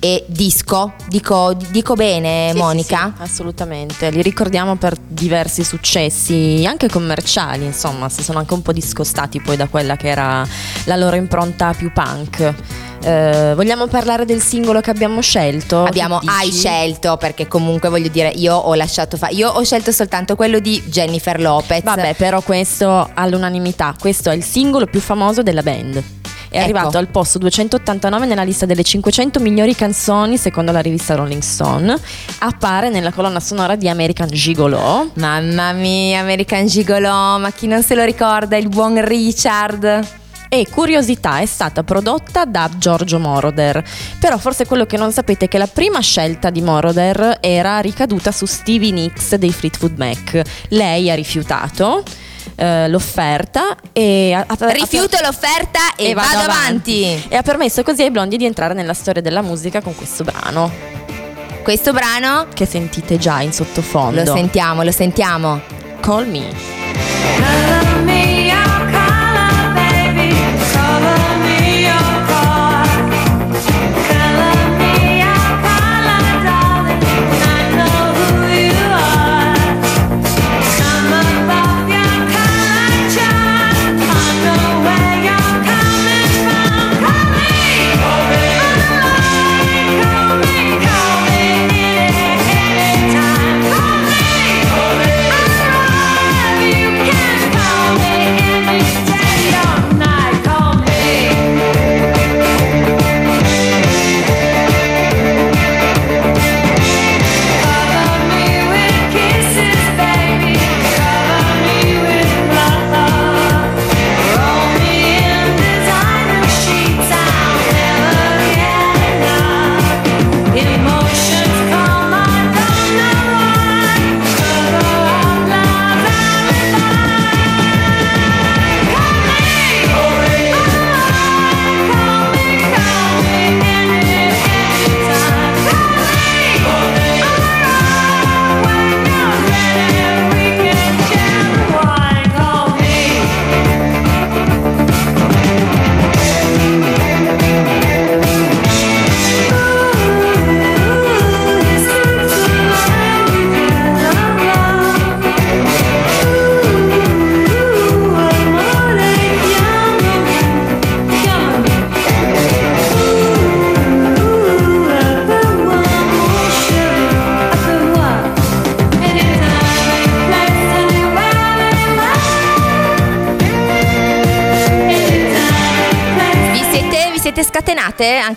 e 0.00 0.24
disco. 0.26 0.92
Dico, 1.08 1.54
dico 1.70 1.94
bene, 1.94 2.50
Sì, 2.52 2.58
Monica? 2.58 3.12
sì, 3.16 3.16
sì, 3.16 3.22
assolutamente, 3.22 4.10
li 4.10 4.20
ricordiamo 4.20 4.76
per 4.76 4.96
diversi 4.98 5.64
successi, 5.64 6.62
anche 6.66 6.88
commerciali, 6.88 7.64
insomma, 7.64 8.10
si 8.10 8.22
sono 8.22 8.38
anche 8.38 8.52
un 8.52 8.60
po' 8.60 8.72
discostati 8.72 9.40
poi 9.40 9.56
da 9.56 9.66
quella 9.66 9.96
che 9.96 10.08
era 10.08 10.46
la 10.84 10.96
loro 10.96 11.16
impronta 11.16 11.72
più 11.72 11.90
punk. 11.90 12.54
Eh, 13.02 13.52
vogliamo 13.54 13.86
parlare 13.86 14.24
del 14.26 14.40
singolo 14.42 14.80
che 14.80 14.90
abbiamo 14.90 15.20
scelto? 15.20 15.84
Abbiamo 15.84 16.20
hai 16.24 16.50
scelto 16.50 17.16
perché 17.18 17.46
comunque 17.46 17.90
voglio 17.90 18.08
dire 18.08 18.28
io 18.30 18.54
ho 18.54 18.74
lasciato 18.74 19.18
fare 19.18 19.34
io 19.34 19.50
ho 19.50 19.62
scelto 19.62 19.92
soltanto 19.92 20.36
quello 20.36 20.58
di 20.58 20.82
Jennifer 20.86 21.38
Lopez 21.38 21.82
Vabbè, 21.82 22.14
però 22.14 22.40
questo 22.40 23.10
all'unanimità, 23.12 23.94
questo 23.98 24.30
è 24.30 24.34
il 24.34 24.42
singolo 24.42 24.86
più 24.86 25.00
famoso 25.00 25.42
della 25.42 25.62
band. 25.62 26.02
È 26.54 26.58
Ecco. 26.58 26.64
arrivato 26.66 26.98
al 26.98 27.08
posto 27.08 27.38
289 27.38 28.26
nella 28.26 28.44
lista 28.44 28.64
delle 28.64 28.84
500 28.84 29.40
migliori 29.40 29.74
canzoni 29.74 30.36
secondo 30.36 30.70
la 30.70 30.78
rivista 30.78 31.16
Rolling 31.16 31.42
Stone. 31.42 31.96
Appare 32.38 32.90
nella 32.90 33.10
colonna 33.10 33.40
sonora 33.40 33.74
di 33.74 33.88
American 33.88 34.28
Gigolo. 34.28 35.10
Mamma 35.14 35.72
mia, 35.72 36.20
American 36.20 36.66
Gigolo, 36.66 37.08
ma 37.40 37.50
chi 37.52 37.66
non 37.66 37.82
se 37.82 37.96
lo 37.96 38.04
ricorda, 38.04 38.56
il 38.56 38.68
buon 38.68 39.04
Richard. 39.04 40.06
E 40.48 40.68
curiosità 40.70 41.40
è 41.40 41.46
stata 41.46 41.82
prodotta 41.82 42.44
da 42.44 42.70
Giorgio 42.78 43.18
Moroder. 43.18 43.82
Però 44.20 44.38
forse 44.38 44.64
quello 44.64 44.86
che 44.86 44.96
non 44.96 45.10
sapete 45.10 45.46
è 45.46 45.48
che 45.48 45.58
la 45.58 45.66
prima 45.66 45.98
scelta 45.98 46.50
di 46.50 46.62
Moroder 46.62 47.38
era 47.40 47.80
ricaduta 47.80 48.30
su 48.30 48.46
Stevie 48.46 48.92
Nicks 48.92 49.34
dei 49.34 49.52
Fleetwood 49.52 49.98
Mac. 49.98 50.40
Lei 50.68 51.10
ha 51.10 51.16
rifiutato 51.16 52.04
eh, 52.56 52.88
l'offerta 52.88 53.76
e 53.92 54.32
ha, 54.32 54.44
ha- 54.46 54.70
Rifiuto 54.70 55.16
l'offerta 55.22 55.94
e, 55.96 56.14
vado, 56.14 56.38
avanti. 56.38 57.24
E 57.28 57.36
ha 57.36 57.42
permesso 57.42 57.82
così 57.82 58.02
ai 58.02 58.10
blondi 58.10 58.36
di 58.36 58.44
entrare 58.44 58.74
nella 58.74 58.94
storia 58.94 59.22
della 59.22 59.42
musica 59.42 59.80
con 59.80 59.94
questo 59.94 60.24
brano. 60.24 60.70
Questo 61.62 61.92
brano 61.92 62.46
Che 62.52 62.66
sentite 62.66 63.16
già 63.18 63.40
in 63.40 63.52
sottofondo. 63.52 64.22
lo 64.22 64.34
sentiamo, 64.34 64.82
lo 64.82 64.92
sentiamo. 64.92 65.60
Call 66.00 66.28
me 66.28 67.73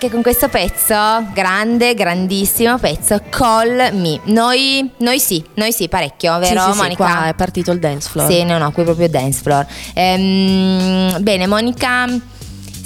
anche 0.08 0.10
con 0.10 0.22
questo 0.22 0.48
pezzo? 0.48 0.96
Grande, 1.34 1.94
grandissimo 1.94 2.78
pezzo. 2.78 3.22
Call 3.30 3.94
me. 3.94 4.20
Noi, 4.26 4.90
noi 5.00 5.20
sì, 5.20 5.44
noi 5.56 5.72
sì, 5.72 5.88
parecchio, 5.88 6.38
vero 6.40 6.62
sì, 6.62 6.66
sì, 6.68 6.72
sì, 6.74 6.78
Monica? 6.78 6.96
qua 7.04 7.28
è 7.28 7.34
partito 7.34 7.72
il 7.72 7.80
dance 7.80 8.10
floor. 8.10 8.32
Sì, 8.32 8.44
no, 8.44 8.58
no, 8.58 8.72
qui 8.72 8.84
proprio 8.84 9.10
dance 9.10 9.42
floor. 9.42 9.66
Ehm, 9.94 11.22
bene, 11.22 11.48
Monica, 11.48 12.06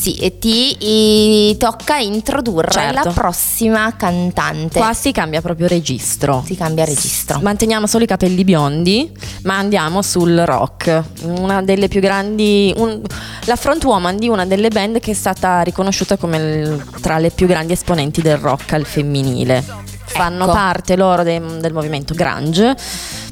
sì, 0.02 0.16
e 0.16 0.40
ti 0.40 1.50
i- 1.50 1.58
tocca 1.58 1.98
introdurre 1.98 2.72
Certo. 2.72 3.02
la 3.04 3.14
prossima 3.14 3.96
cantante. 3.96 4.80
Qua 4.80 4.94
si 4.94 5.12
cambia 5.12 5.42
proprio 5.42 5.68
registro. 5.68 6.44
si 6.46 6.56
cambia 6.56 6.86
registro. 6.86 7.40
Manteniamo 7.42 7.86
solo 7.86 8.04
i 8.04 8.08
capelli 8.08 8.44
biondi, 8.44 9.12
ma 9.44 9.58
andiamo 9.58 10.02
sul 10.02 10.38
rock. 10.46 11.02
Una 11.24 11.62
delle 11.62 11.88
più 11.88 12.00
grandi. 12.02 12.74
un- 12.78 13.02
la 13.46 13.56
frontwoman 13.56 14.18
di 14.18 14.28
una 14.30 14.46
delle 14.46 14.70
band 14.70 15.00
che 15.00 15.12
è 15.12 15.16
stata 15.16 15.62
riconosciuta 15.62 16.18
come 16.18 16.38
il- 16.38 16.84
tra 17.02 17.18
le 17.18 17.32
più 17.32 17.48
grandi 17.48 17.74
esponenti 17.74 18.22
del 18.22 18.38
rock 18.38 18.74
al 18.74 18.86
femminile. 18.86 19.64
Fanno 20.06 20.44
Ecco. 20.44 20.52
parte 20.54 20.96
loro 20.98 21.24
de- 21.24 21.42
del 21.60 21.72
movimento 21.74 22.14
Grunge 22.14 22.76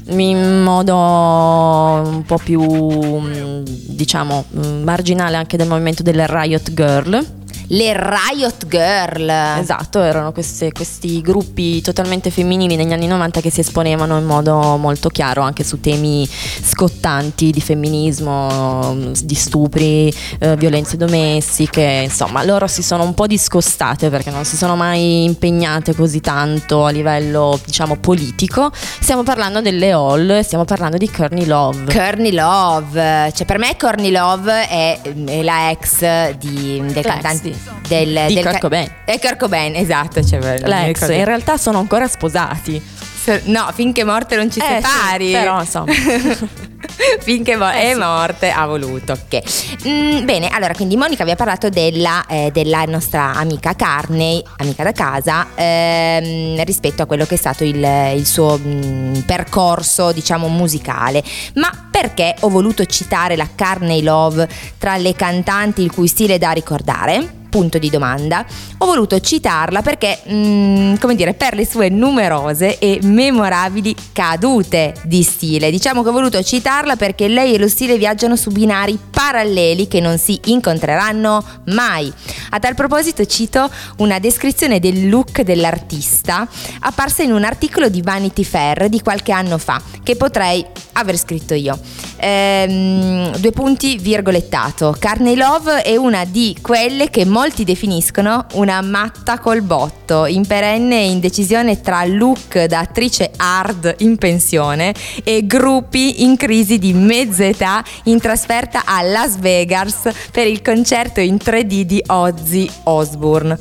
in 0.08 0.62
modo 0.62 0.96
un 0.96 2.22
po' 2.26 2.38
più 2.42 2.60
mm, 2.62 3.62
diciamo 3.88 4.44
mm, 4.56 4.82
marginale 4.82 5.36
anche 5.36 5.56
del 5.58 5.68
movimento 5.68 6.02
delle 6.02 6.26
Riot 6.26 6.72
Girl 6.72 7.24
Le 7.72 7.92
Riot 7.92 8.66
Girl. 8.66 9.28
Esatto, 9.28 10.02
erano 10.02 10.32
queste- 10.32 10.72
questi 10.72 11.20
gruppi 11.20 11.80
totalmente 11.80 12.30
femminili 12.30 12.74
negli 12.74 12.92
anni 12.92 13.06
90 13.06 13.40
che 13.40 13.50
si 13.50 13.60
esponevano 13.60 14.18
in 14.18 14.24
modo 14.24 14.76
molto 14.76 15.08
chiaro 15.08 15.42
anche 15.42 15.62
su 15.62 15.78
temi 15.80 16.28
scottanti 16.28 17.50
di 17.52 17.60
femminismo, 17.60 19.12
di 19.22 19.34
stupri, 19.36 20.12
eh, 20.40 20.56
violenze 20.56 20.96
domestiche, 20.96 22.00
insomma, 22.04 22.44
loro 22.44 22.66
si 22.66 22.82
sono 22.82 23.04
un 23.04 23.14
po' 23.14 23.28
discostate 23.28 24.10
perché 24.10 24.30
non 24.30 24.44
si 24.44 24.56
sono 24.56 24.74
mai 24.74 25.22
impegnate 25.22 25.94
così 25.94 26.20
tanto 26.20 26.84
a 26.84 26.90
livello, 26.90 27.56
diciamo, 27.64 27.96
politico. 27.96 28.72
Stiamo 28.74 29.22
parlando 29.22 29.60
delle 29.60 29.92
Hall, 29.92 30.40
stiamo 30.40 30.64
parlando 30.64 30.96
di 30.96 31.08
Courtney 31.08 31.46
Love. 31.46 31.92
Courtney 31.92 32.32
Love, 32.32 33.32
cioè 33.32 33.46
per 33.46 33.58
me 33.58 33.76
Courtney 33.76 34.10
Love 34.10 34.66
è, 34.66 35.00
è 35.26 35.42
la 35.42 35.70
ex 35.70 36.34
di, 36.36 36.82
del 36.84 37.04
cantante 37.04 37.58
del, 37.88 38.24
di 38.28 38.34
del 38.34 38.44
Kurt 38.44 38.58
Cobain. 38.58 38.90
È 39.04 39.18
Kurt 39.18 39.36
Cobain, 39.38 39.74
esatto. 39.76 40.22
Cioè, 40.24 40.60
L'ex, 40.60 41.08
in 41.08 41.24
realtà 41.24 41.56
sono 41.56 41.78
ancora 41.78 42.06
sposati. 42.08 42.98
No, 43.44 43.68
finché 43.74 44.02
morte 44.02 44.34
non 44.34 44.50
ci 44.50 44.58
Eh, 44.60 44.62
sì, 44.62 44.88
separi. 44.88 45.30
però, 45.30 45.60
insomma. 45.60 45.92
finché 47.20 47.56
mo- 47.56 47.70
Eh, 47.70 47.90
è 47.90 47.92
sì. 47.92 47.98
morte 47.98 48.50
ha 48.50 48.66
voluto. 48.66 49.12
Ok. 49.12 49.86
Mm, 49.86 50.24
bene, 50.24 50.48
allora 50.48 50.72
quindi 50.74 50.96
Monica 50.96 51.24
vi 51.24 51.30
ha 51.30 51.36
parlato 51.36 51.68
della, 51.68 52.24
eh, 52.26 52.50
della 52.52 52.82
nostra 52.84 53.34
amica 53.34 53.74
Carney, 53.76 54.42
amica 54.58 54.82
da 54.82 54.92
casa, 54.92 55.48
ehm, 55.54 56.64
rispetto 56.64 57.02
a 57.02 57.06
quello 57.06 57.26
che 57.26 57.34
è 57.34 57.38
stato 57.38 57.62
il, 57.62 57.84
il 58.16 58.26
suo 58.26 58.58
mm, 58.58 59.20
percorso, 59.26 60.12
diciamo, 60.12 60.48
musicale. 60.48 61.22
Ma 61.54 61.70
perché 61.90 62.34
ho 62.40 62.48
voluto 62.48 62.84
citare 62.86 63.36
la 63.36 63.48
Carney 63.54 64.02
Love 64.02 64.48
tra 64.78 64.96
le 64.96 65.14
cantanti 65.14 65.82
il 65.82 65.92
cui 65.92 66.08
stile 66.08 66.34
è 66.34 66.38
da 66.38 66.50
ricordare? 66.52 67.38
Punto 67.50 67.78
di 67.78 67.90
domanda. 67.90 68.46
Ho 68.78 68.86
voluto 68.86 69.18
citarla 69.20 69.82
perché, 69.82 70.20
mm, 70.30 70.94
come 70.96 71.14
dire, 71.16 71.34
per 71.34 71.54
le 71.54 71.66
sue 71.66 71.88
numerose 71.88 72.78
e 72.78 73.00
memorabili 73.02 73.94
cadute 74.12 74.94
di 75.04 75.22
stile. 75.22 75.70
Diciamo 75.70 76.02
che 76.02 76.08
ho 76.08 76.12
voluto 76.12 76.42
citarla 76.42 76.96
perché 76.96 77.28
lei 77.28 77.54
e 77.54 77.58
lo 77.58 77.68
stile 77.68 77.98
viaggiano 77.98 78.36
su 78.36 78.50
binari 78.50 78.98
paralleli 79.10 79.88
che 79.88 80.00
non 80.00 80.16
si 80.16 80.40
incontreranno 80.46 81.44
mai. 81.66 82.12
A 82.50 82.58
tal 82.58 82.74
proposito 82.74 83.24
cito 83.26 83.70
una 83.98 84.18
descrizione 84.18 84.78
del 84.78 85.08
look 85.08 85.42
dell'artista 85.42 86.48
apparsa 86.80 87.22
in 87.22 87.32
un 87.32 87.44
articolo 87.44 87.88
di 87.88 88.02
Vanity 88.02 88.44
Fair 88.44 88.88
di 88.88 89.00
qualche 89.00 89.32
anno 89.32 89.58
fa, 89.58 89.80
che 90.02 90.16
potrei 90.16 90.64
aver 90.92 91.16
scritto 91.18 91.54
io. 91.54 91.78
Ehm, 92.16 93.36
due 93.36 93.52
punti 93.52 93.96
virgolettato. 93.98 94.94
Carney 94.98 95.36
Love 95.36 95.82
è 95.82 95.96
una 95.96 96.24
di 96.24 96.56
quelle 96.60 97.10
che 97.10 97.24
molti 97.40 97.64
definiscono 97.64 98.44
una 98.52 98.82
matta 98.82 99.38
col 99.38 99.62
botto, 99.62 100.26
in 100.26 100.46
perenne 100.46 100.96
indecisione 100.96 101.80
tra 101.80 102.04
look 102.04 102.64
da 102.64 102.80
attrice 102.80 103.30
hard 103.34 103.94
in 104.00 104.18
pensione 104.18 104.92
e 105.24 105.46
gruppi 105.46 106.22
in 106.22 106.36
crisi 106.36 106.78
di 106.78 106.92
mezza 106.92 107.46
età 107.46 107.82
in 108.04 108.20
trasferta 108.20 108.82
a 108.84 109.00
Las 109.00 109.38
Vegas 109.38 110.06
per 110.30 110.46
il 110.48 110.60
concerto 110.60 111.20
in 111.20 111.36
3D 111.36 111.80
di 111.80 112.02
Ozzy 112.08 112.70
Osbourne. 112.82 113.58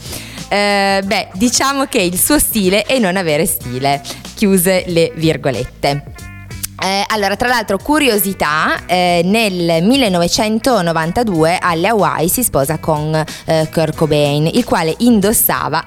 Eh, 0.49 1.01
beh, 1.01 1.29
diciamo 1.35 1.85
che 1.85 2.01
il 2.01 2.19
suo 2.19 2.37
stile 2.37 2.81
è 2.81 2.99
non 2.99 3.15
avere 3.15 3.45
stile. 3.45 4.01
Chiuse 4.35 4.83
le 4.87 5.13
virgolette. 5.15 6.18
Eh, 6.81 7.03
allora, 7.07 7.35
tra 7.35 7.49
l'altro, 7.49 7.77
curiosità, 7.77 8.85
eh, 8.85 9.21
nel 9.25 9.83
1992 9.83 11.57
alle 11.59 11.89
Hawaii 11.89 12.29
si 12.29 12.41
sposa 12.41 12.77
con 12.77 13.13
eh, 13.45 13.67
Kurt 13.71 13.95
Cobain, 13.95 14.47
il 14.47 14.63
quale 14.63 14.95
indossava 14.99 15.83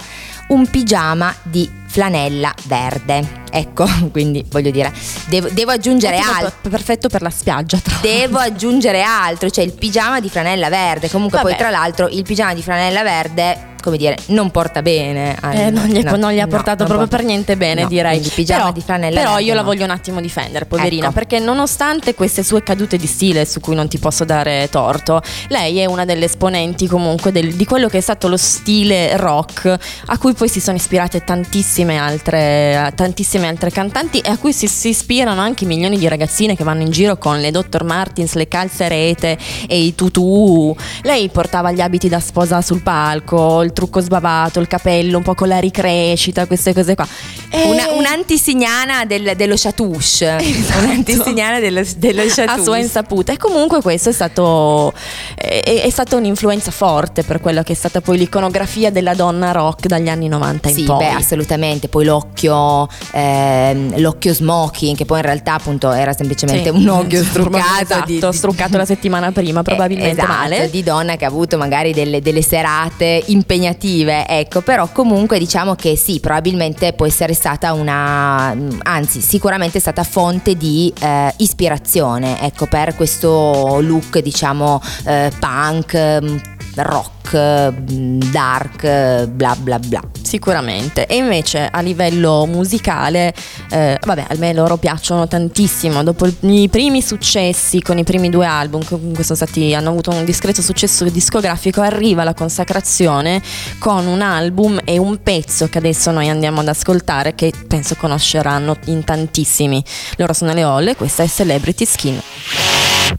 un 0.49 0.67
pigiama 0.67 1.33
di 1.41 1.81
flanella 1.93 2.51
verde. 2.63 3.41
Ecco, 3.51 3.85
quindi 4.11 4.43
voglio 4.49 4.71
dire, 4.71 4.91
devo, 5.27 5.47
devo 5.51 5.69
aggiungere 5.71 6.17
altro. 6.17 6.51
per- 6.59 6.71
perfetto 6.71 7.07
per 7.07 7.21
la 7.21 7.29
spiaggia. 7.29 7.77
Tra 7.77 7.97
Devo 8.01 8.39
aggiungere 8.39 9.03
altro, 9.03 9.47
cioè 9.51 9.63
il 9.63 9.73
pigiama 9.73 10.19
di 10.19 10.27
flanella 10.27 10.69
verde. 10.69 11.07
Comunque, 11.07 11.37
Vabbè. 11.37 11.49
poi, 11.51 11.57
tra 11.59 11.69
l'altro, 11.69 12.07
il 12.07 12.23
pigiama 12.23 12.55
di 12.55 12.63
flanella 12.63 13.03
verde, 13.03 13.71
come 13.83 13.97
dire, 13.97 14.17
non 14.27 14.49
porta 14.49 14.81
bene. 14.81 15.37
al- 15.39 15.55
Eh, 15.55 15.69
non, 15.69 15.85
gli, 15.85 15.99
no, 16.01 16.15
non 16.15 16.31
gli 16.31 16.39
ha 16.39 16.45
no, 16.45 16.49
portato 16.49 16.79
non 16.83 16.87
proprio 16.87 16.97
porta- 17.07 17.17
per 17.17 17.25
niente 17.25 17.55
bene, 17.57 17.83
no, 17.83 17.87
direi. 17.89 18.11
quindi 18.17 18.29
pigiama 18.29 18.61
però, 18.61 18.73
di 18.73 18.81
flanella 18.81 19.19
però 19.19 19.37
io 19.39 19.53
la 19.53 19.59
no. 19.61 19.67
voglio 19.67 19.83
un 19.83 19.89
attimo 19.91 20.19
difendere, 20.19 20.65
poverina, 20.65 21.05
Ecco. 21.05 21.13
perché 21.13 21.37
nonostante 21.39 22.15
queste 22.15 22.41
sue 22.43 22.63
cadute 22.63 22.97
di 22.97 23.05
stile 23.07 23.45
su 23.45 23.59
cui 23.59 23.75
non 23.75 23.87
ti 23.89 23.99
posso 23.99 24.23
dare 24.25 24.67
torto, 24.71 25.21
lei 25.49 25.77
è 25.79 25.85
una 25.85 26.05
delle 26.05 26.25
esponenti 26.25 26.87
comunque 26.87 27.31
del- 27.31 27.53
di 27.53 27.65
quello 27.65 27.87
che 27.89 27.97
è 27.99 28.01
stato 28.01 28.27
lo 28.29 28.37
stile 28.37 29.15
rock, 29.17 29.77
a 30.07 30.17
cui 30.17 30.33
poi 30.33 30.47
si 30.47 30.59
sono 30.61 30.77
ispirate 30.77 31.23
tantissime 31.25 31.82
altre, 31.91 32.91
tantissime 32.95 33.47
altre 33.47 33.69
cantanti 33.71 34.19
e 34.19 34.29
a 34.29 34.37
cui 34.37 34.53
si, 34.53 34.67
si 34.67 34.89
ispirano 34.89 35.41
anche 35.41 35.65
milioni 35.65 35.97
di 35.97 36.07
ragazzine 36.07 36.55
che 36.55 36.63
vanno 36.63 36.81
in 36.81 36.89
giro 36.91 37.17
con 37.17 37.39
le 37.39 37.51
Dr. 37.51 37.83
Martins, 37.83 38.33
le 38.33 38.47
calze 38.47 38.85
a 38.85 38.87
rete 38.87 39.37
e 39.67 39.79
i 39.81 39.95
tutù. 39.95 40.75
Lei 41.03 41.29
portava 41.29 41.71
gli 41.71 41.81
abiti 41.81 42.07
da 42.09 42.19
sposa 42.19 42.61
sul 42.61 42.81
palco, 42.81 43.61
il 43.61 43.73
trucco 43.73 43.99
sbavato, 43.99 44.59
il 44.59 44.67
capello 44.67 45.17
un 45.17 45.23
po' 45.23 45.35
con 45.35 45.47
la 45.47 45.59
ricrescita, 45.59 46.45
queste 46.47 46.73
cose 46.73 46.95
qua. 46.95 47.07
E- 47.49 47.63
Una, 47.69 47.91
un'antisignana 47.91 49.05
del- 49.05 49.33
dello 49.35 49.55
chatouche. 49.57 50.37
Un'antisignana 50.81 51.59
dello, 51.59 51.81
dello 51.97 52.21
a 52.21 52.25
chatouche. 52.27 52.63
sua 52.63 52.77
insaputa 52.77 53.31
e 53.33 53.37
comunque 53.37 53.81
questo 53.81 54.09
è 54.09 54.13
stato 54.13 54.93
è, 55.35 55.81
è 55.83 55.89
stata 55.89 56.15
un'influenza 56.15 56.71
forte 56.71 57.23
per 57.23 57.39
quella 57.39 57.63
che 57.63 57.73
è 57.73 57.75
stata 57.75 58.01
poi 58.01 58.17
l'iconografia 58.17 58.89
della 58.91 59.13
donna 59.13 59.51
rock 59.51 59.87
dagli 59.87 60.09
anni 60.09 60.27
90 60.27 60.69
in 60.69 60.75
Sì, 60.75 60.83
poi 60.83 60.97
beh, 60.97 61.09
assolutamente. 61.09 61.72
Poi 61.87 62.05
l'occhio, 62.05 62.87
ehm, 63.11 63.99
l'occhio 63.99 64.33
smoking, 64.33 64.95
che 64.97 65.05
poi 65.05 65.19
in 65.19 65.25
realtà 65.25 65.55
appunto 65.55 65.91
era 65.91 66.13
semplicemente 66.13 66.71
Sì. 66.71 66.75
un 66.77 66.87
occhio 66.89 67.23
struccato. 67.23 67.81
esatto, 67.83 68.05
di- 68.05 68.21
struccato 68.31 68.77
la 68.77 68.85
settimana 68.85 69.31
prima 69.31 69.61
probabilmente 69.63 70.09
Eh, 70.19 70.23
esatto, 70.23 70.31
male 70.31 70.69
di 70.69 70.83
donna 70.83 71.15
che 71.15 71.25
ha 71.25 71.27
avuto 71.27 71.57
magari 71.57 71.91
delle, 71.93 72.21
delle 72.21 72.41
serate 72.41 73.23
impegnative, 73.27 74.27
ecco, 74.27 74.61
però 74.61 74.87
comunque 74.91 75.39
diciamo 75.39 75.75
che 75.75 75.95
sì, 75.95 76.19
probabilmente 76.19 76.93
può 76.93 77.05
essere 77.05 77.33
stata 77.33 77.73
una, 77.73 78.55
anzi 78.83 79.21
sicuramente 79.21 79.77
è 79.77 79.81
stata 79.81 80.03
fonte 80.03 80.55
di 80.55 80.91
eh, 80.99 81.33
ispirazione, 81.37 82.41
ecco, 82.41 82.65
per 82.65 82.95
questo 82.95 83.79
look 83.81 84.19
diciamo 84.19 84.81
eh, 85.05 85.31
punk, 85.39 85.95
mm, 86.21 86.37
rock, 86.75 87.35
mm, 87.35 88.19
dark, 88.31 89.25
bla 89.25 89.55
bla 89.57 89.79
bla. 89.79 90.01
Sicuramente. 90.21 91.05
E 91.05 91.17
invece 91.17 91.67
a 91.71 91.79
livello 91.81 92.45
musicale, 92.45 93.33
eh, 93.69 93.99
vabbè, 94.03 94.25
a 94.29 94.35
me 94.37 94.53
loro 94.53 94.77
piacciono 94.77 95.27
tantissimo. 95.27 96.03
Dopo 96.03 96.27
i 96.41 96.67
primi 96.69 97.01
successi 97.01 97.81
con 97.81 97.97
i 97.97 98.03
primi 98.03 98.29
due 98.29 98.45
album, 98.45 98.81
che 98.81 98.89
comunque 98.89 99.23
sono 99.23 99.35
stati, 99.35 99.73
hanno 99.73 99.89
avuto 99.89 100.11
un 100.11 100.25
discreto 100.25 100.61
successo 100.61 101.03
discografico, 101.05 101.81
arriva 101.81 102.23
la 102.23 102.33
consacrazione 102.33 103.41
con 103.79 104.07
un 104.07 104.21
album 104.21 104.79
e 104.83 104.97
un 104.97 105.21
pezzo 105.21 105.67
che 105.67 105.77
adesso 105.77 106.11
noi 106.11 106.29
andiamo 106.29 106.61
ad 106.61 106.67
ascoltare, 106.67 107.35
che 107.35 107.51
penso 107.67 107.95
conosceranno 107.95 108.77
in 108.85 109.03
tantissimi. 109.03 109.83
Loro 110.17 110.33
sono 110.33 110.53
le 110.53 110.63
Olle, 110.63 110.95
questa 110.95 111.23
è 111.23 111.27
Celebrity 111.27 111.85
Skin. 111.85 112.21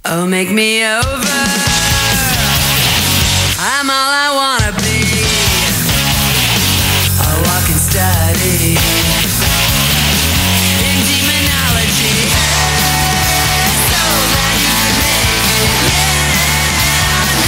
Oh, 0.09 0.27
make 0.27 0.51
me 0.51 0.83
over. 0.85 1.84
I'm 3.67 3.89
all 3.89 3.97
I 3.97 4.29
wanna 4.29 4.77
be. 4.77 5.01
A 7.17 7.33
walking 7.49 7.81
study. 7.81 8.77
So 13.89 14.01
you 14.61 14.69
could 14.69 14.97
make 15.01 15.49
it. 15.49 15.73
Yeah, 15.89 16.29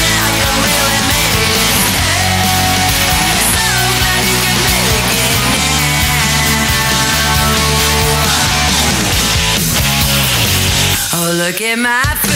now 0.01 0.25
you 0.41 0.49
really 0.64 1.05
it. 1.53 1.85
So 3.53 3.69
you 4.25 4.37
could 4.41 4.61
make 4.64 5.12
it 5.21 5.37
now. 5.45 6.81
Oh, 11.12 11.29
look 11.37 11.61
at 11.61 11.77
my 11.77 12.01
face. 12.25 12.36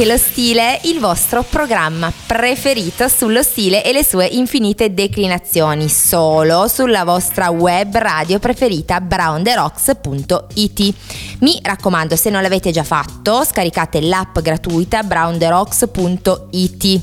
Quelli 0.00 0.14
che 0.14 0.18
lo 0.18 0.30
stile, 0.30 0.80
il 0.84 0.98
vostro 0.98 1.42
programma 1.42 2.10
preferito 2.26 3.06
sullo 3.08 3.42
stile 3.42 3.84
e 3.84 3.92
le 3.92 4.02
sue 4.02 4.24
infinite 4.24 4.94
declinazioni, 4.94 5.90
solo 5.90 6.68
sulla 6.68 7.04
vostra 7.04 7.50
web 7.50 7.94
radio 7.98 8.38
preferita 8.38 8.98
brownderocks.it. 9.02 10.94
Mi 11.40 11.58
raccomando, 11.62 12.16
se 12.16 12.30
non 12.30 12.40
l'avete 12.40 12.70
già 12.70 12.82
fatto, 12.82 13.44
scaricate 13.44 14.00
l'app 14.00 14.38
gratuita 14.38 15.02
brownderocks.it. 15.02 17.02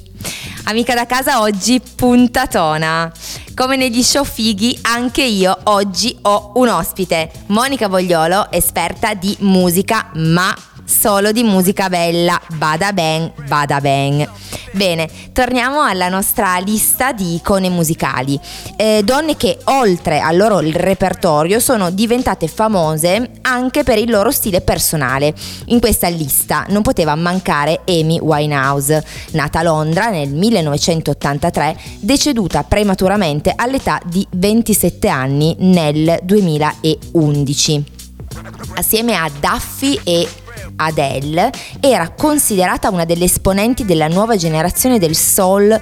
Amica 0.64 0.96
da 0.96 1.06
casa, 1.06 1.42
oggi 1.42 1.80
puntatona. 1.80 3.12
Come 3.54 3.76
negli 3.76 4.02
show 4.02 4.24
fighi, 4.24 4.76
anche 4.82 5.22
io 5.22 5.56
oggi 5.66 6.18
ho 6.24 6.54
un 6.56 6.70
ospite, 6.70 7.30
Monica 7.48 7.88
Vogliolo, 7.88 8.52
esperta 8.52 9.14
di 9.14 9.36
musica, 9.42 10.10
ma 10.16 10.52
solo 10.88 11.32
di 11.32 11.44
musica 11.44 11.90
bella, 11.90 12.42
bada 12.56 12.94
ben, 12.94 13.32
bada 13.46 13.82
ben. 13.82 14.28
Bene, 14.72 15.10
torniamo 15.34 15.82
alla 15.82 16.08
nostra 16.08 16.58
lista 16.60 17.12
di 17.12 17.36
icone 17.36 17.70
musicali. 17.70 18.40
Eh, 18.76 19.02
donne 19.04 19.36
che 19.36 19.58
oltre 19.66 20.20
al 20.20 20.38
loro 20.38 20.60
repertorio 20.60 21.60
sono 21.60 21.90
diventate 21.90 22.48
famose 22.48 23.32
anche 23.42 23.84
per 23.84 23.98
il 23.98 24.10
loro 24.10 24.32
stile 24.32 24.62
personale. 24.62 25.34
In 25.66 25.80
questa 25.80 26.08
lista 26.08 26.66
non 26.70 26.82
poteva 26.82 27.16
mancare 27.16 27.82
Amy 27.86 28.20
Winehouse, 28.20 29.04
nata 29.32 29.60
a 29.60 29.64
Londra 29.64 30.10
nel 30.10 30.30
1983, 30.30 31.78
deceduta 32.00 32.64
prematuramente 32.64 33.54
all'età 33.56 34.00
di 34.06 34.26
27 34.30 35.08
anni 35.10 35.56
nel 35.60 36.20
2011 36.24 37.96
assieme 38.76 39.16
a 39.16 39.30
Duffy 39.40 40.00
e 40.04 40.28
Adele, 40.78 41.52
era 41.80 42.10
considerata 42.10 42.90
una 42.90 43.06
delle 43.06 43.26
esponenti 43.26 43.86
della 43.86 44.08
nuova 44.08 44.36
generazione 44.36 44.98
del 45.00 45.16
soul 45.16 45.80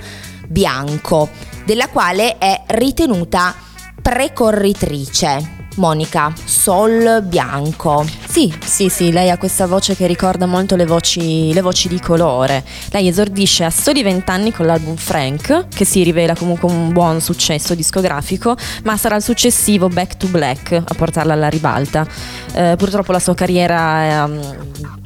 bianco, 0.48 1.30
della 1.66 1.88
quale 1.90 2.38
è 2.38 2.64
ritenuta 2.68 3.54
precorritrice. 4.02 5.65
Monica, 5.76 6.34
soul 6.44 7.22
bianco. 7.24 8.06
Sì, 8.28 8.54
sì, 8.64 8.90
sì, 8.90 9.12
lei 9.12 9.30
ha 9.30 9.38
questa 9.38 9.68
voce 9.68 9.96
che 9.96 10.08
ricorda 10.08 10.46
molto 10.46 10.76
le 10.76 10.86
voci, 10.86 11.54
le 11.54 11.62
voci 11.62 11.88
di 11.88 12.00
colore. 12.00 12.64
Lei 12.92 13.08
esordisce 13.08 13.66
a 13.66 13.70
soli 13.70 14.02
20 14.02 14.30
anni 14.30 14.52
con 14.52 14.66
l'album 14.66 14.96
Frank, 14.96 15.68
che 15.68 15.86
si 15.86 16.04
rivela 16.04 16.36
comunque 16.36 16.70
un 16.72 16.92
buon 16.94 17.20
successo 17.20 17.76
discografico, 17.76 18.56
ma 18.84 18.96
sarà 18.96 19.16
il 19.18 19.22
successivo 19.22 19.88
Back 19.90 20.18
to 20.18 20.28
Black 20.28 20.72
a 20.72 20.94
portarla 20.96 21.34
alla 21.34 21.50
ribalta. 21.50 22.08
Eh, 22.54 22.76
purtroppo 22.78 23.12
la 23.12 23.20
sua 23.20 23.34
carriera 23.34 24.26
ehm, 24.26 24.58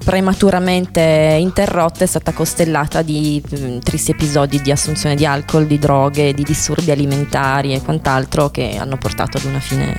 prematuramente 0.03 1.37
interrotta 1.39 2.03
è 2.03 2.07
stata 2.07 2.31
costellata 2.31 3.01
di 3.01 3.41
mm, 3.41 3.79
tristi 3.79 4.11
episodi 4.11 4.61
di 4.61 4.71
assunzione 4.71 5.15
di 5.15 5.25
alcol, 5.25 5.65
di 5.65 5.79
droghe, 5.79 6.33
di 6.33 6.43
disturbi 6.43 6.91
alimentari 6.91 7.73
e 7.73 7.81
quant'altro 7.81 8.49
che 8.49 8.77
hanno 8.77 8.97
portato 8.97 9.37
ad 9.37 9.45
una 9.45 9.59
fine 9.59 9.97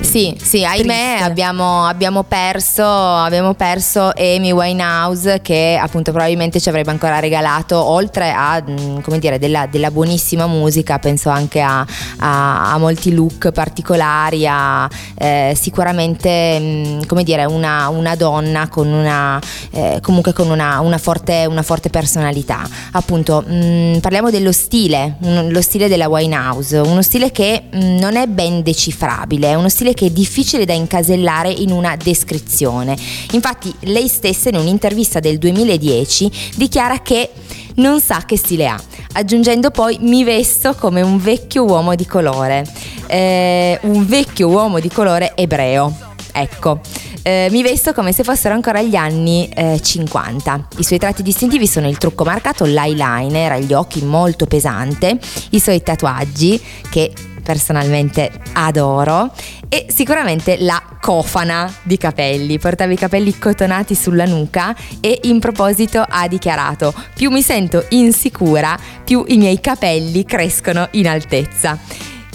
Sì, 0.00 0.34
sì, 0.40 0.64
ahimè 0.64 1.18
abbiamo, 1.20 1.84
abbiamo 1.84 2.22
perso, 2.22 2.84
abbiamo 2.84 3.54
perso 3.54 4.12
Amy 4.16 4.52
Winehouse 4.52 5.40
che 5.42 5.78
appunto 5.80 6.12
probabilmente 6.12 6.60
ci 6.60 6.68
avrebbe 6.68 6.90
ancora 6.90 7.18
regalato, 7.18 7.76
oltre 7.82 8.30
a 8.32 8.62
mm, 8.66 9.00
come 9.00 9.18
dire, 9.18 9.38
della, 9.38 9.66
della 9.66 9.90
buonissima 9.90 10.46
musica, 10.46 10.98
penso 10.98 11.28
anche 11.30 11.60
a, 11.60 11.80
a- 12.18 12.72
a 12.72 12.78
molti 12.78 13.12
look 13.12 13.50
particolari, 13.50 14.46
a 14.48 14.88
eh, 15.18 15.54
sicuramente 15.60 16.58
mm, 16.58 17.00
come 17.06 17.24
dire, 17.24 17.44
una, 17.44 17.88
una 17.88 18.14
donna 18.14 18.68
con 18.68 18.86
una, 18.86 19.38
eh, 19.72 19.98
comunque 20.00 20.32
con 20.32 20.48
una, 20.48 20.80
una 20.80 20.98
forte, 20.98 21.44
una 21.44 21.62
forte 21.62 21.90
personalità. 21.90 22.66
Appunto, 22.92 23.44
mm, 23.46 23.98
parliamo 23.98 24.30
dello 24.30 24.52
stile, 24.52 25.16
lo 25.20 25.60
stile 25.60 25.88
della 25.88 26.08
Winehouse, 26.08 26.78
uno 26.78 27.02
stile 27.02 27.30
che 27.30 27.64
non 27.72 28.16
è 28.16 28.26
ben 28.26 28.62
decifrabile, 28.62 29.48
è 29.50 29.54
uno 29.54 29.68
stile 29.68 29.86
che 29.94 30.06
è 30.06 30.10
difficile 30.10 30.64
da 30.64 30.72
incasellare 30.72 31.50
in 31.50 31.70
una 31.70 31.96
descrizione. 31.96 32.96
Infatti 33.32 33.74
lei 33.80 34.08
stessa 34.08 34.48
in 34.48 34.56
un'intervista 34.56 35.20
del 35.20 35.38
2010 35.38 36.30
dichiara 36.56 37.00
che 37.00 37.30
non 37.76 38.00
sa 38.00 38.24
che 38.26 38.36
stile 38.36 38.66
ha, 38.66 38.80
aggiungendo 39.12 39.70
poi 39.70 39.98
mi 40.00 40.24
vesto 40.24 40.74
come 40.74 41.00
un 41.00 41.18
vecchio 41.18 41.64
uomo 41.64 41.94
di 41.94 42.06
colore, 42.06 42.64
Eh, 43.10 43.78
un 43.84 44.04
vecchio 44.06 44.48
uomo 44.48 44.80
di 44.80 44.90
colore 44.90 45.32
ebreo. 45.34 45.90
Ecco, 46.30 46.80
eh, 47.22 47.48
mi 47.50 47.62
vesto 47.62 47.94
come 47.94 48.12
se 48.12 48.22
fossero 48.22 48.54
ancora 48.54 48.82
gli 48.82 48.96
anni 48.96 49.48
eh, 49.48 49.80
50. 49.80 50.68
I 50.76 50.84
suoi 50.84 50.98
tratti 50.98 51.22
distintivi 51.22 51.66
sono 51.66 51.88
il 51.88 51.96
trucco 51.96 52.24
marcato, 52.24 52.64
l'eyeliner, 52.64 53.52
agli 53.52 53.72
occhi 53.72 54.04
molto 54.04 54.44
pesante, 54.44 55.18
i 55.50 55.58
suoi 55.58 55.82
tatuaggi 55.82 56.60
che 56.90 57.12
personalmente 57.48 58.30
adoro 58.52 59.32
e 59.70 59.86
sicuramente 59.88 60.58
la 60.60 60.82
cofana 61.00 61.72
di 61.82 61.96
capelli. 61.96 62.58
Portava 62.58 62.92
i 62.92 62.96
capelli 62.96 63.38
cotonati 63.38 63.94
sulla 63.94 64.26
nuca 64.26 64.76
e 65.00 65.20
in 65.22 65.40
proposito 65.40 66.04
ha 66.06 66.28
dichiarato 66.28 66.92
più 67.14 67.30
mi 67.30 67.40
sento 67.40 67.86
insicura, 67.88 68.78
più 69.02 69.24
i 69.28 69.38
miei 69.38 69.62
capelli 69.62 70.26
crescono 70.26 70.88
in 70.90 71.08
altezza. 71.08 71.78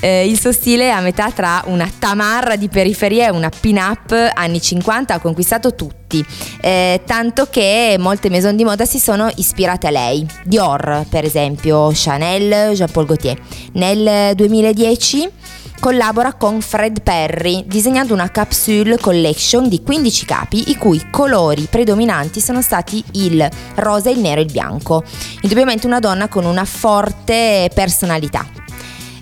Eh, 0.03 0.27
il 0.27 0.37
suo 0.37 0.51
stile 0.51 0.87
è 0.87 0.89
a 0.89 0.99
metà 0.99 1.31
tra 1.31 1.63
una 1.67 1.89
tamarra 1.97 2.57
di 2.57 2.67
periferia 2.67 3.27
e 3.27 3.31
una 3.31 3.49
pin-up 3.49 4.31
anni 4.33 4.59
50, 4.59 5.13
ha 5.13 5.19
conquistato 5.19 5.75
tutti, 5.75 6.25
Eh, 6.59 7.01
tanto 7.05 7.47
che 7.49 7.95
molte 7.97 8.29
maison 8.29 8.55
di 8.55 8.65
moda 8.65 8.83
si 8.83 8.99
sono 8.99 9.29
ispirate 9.35 9.87
a 9.87 9.91
lei. 9.91 10.27
Dior, 10.43 11.05
per 11.09 11.23
esempio, 11.23 11.89
Chanel, 11.93 12.73
Jean-Paul 12.73 13.05
Gaultier. 13.05 13.39
Nel 13.73 14.35
2010 14.35 15.29
collabora 15.79 16.33
con 16.33 16.61
Fred 16.61 17.01
Perry 17.01 17.63
disegnando 17.65 18.13
una 18.13 18.29
capsule 18.29 18.97
collection 18.97 19.67
di 19.67 19.81
15 19.81 20.25
capi 20.25 20.69
i 20.69 20.75
cui 20.75 21.01
colori 21.11 21.67
predominanti 21.69 22.41
sono 22.41 22.61
stati 22.61 23.03
il 23.13 23.45
rosa, 23.75 24.09
il 24.09 24.19
nero 24.19 24.41
e 24.41 24.43
il 24.43 24.51
bianco. 24.51 25.03
Indubbiamente 25.41 25.87
una 25.87 25.99
donna 25.99 26.27
con 26.27 26.43
una 26.45 26.65
forte 26.65 27.69
personalità. 27.73 28.62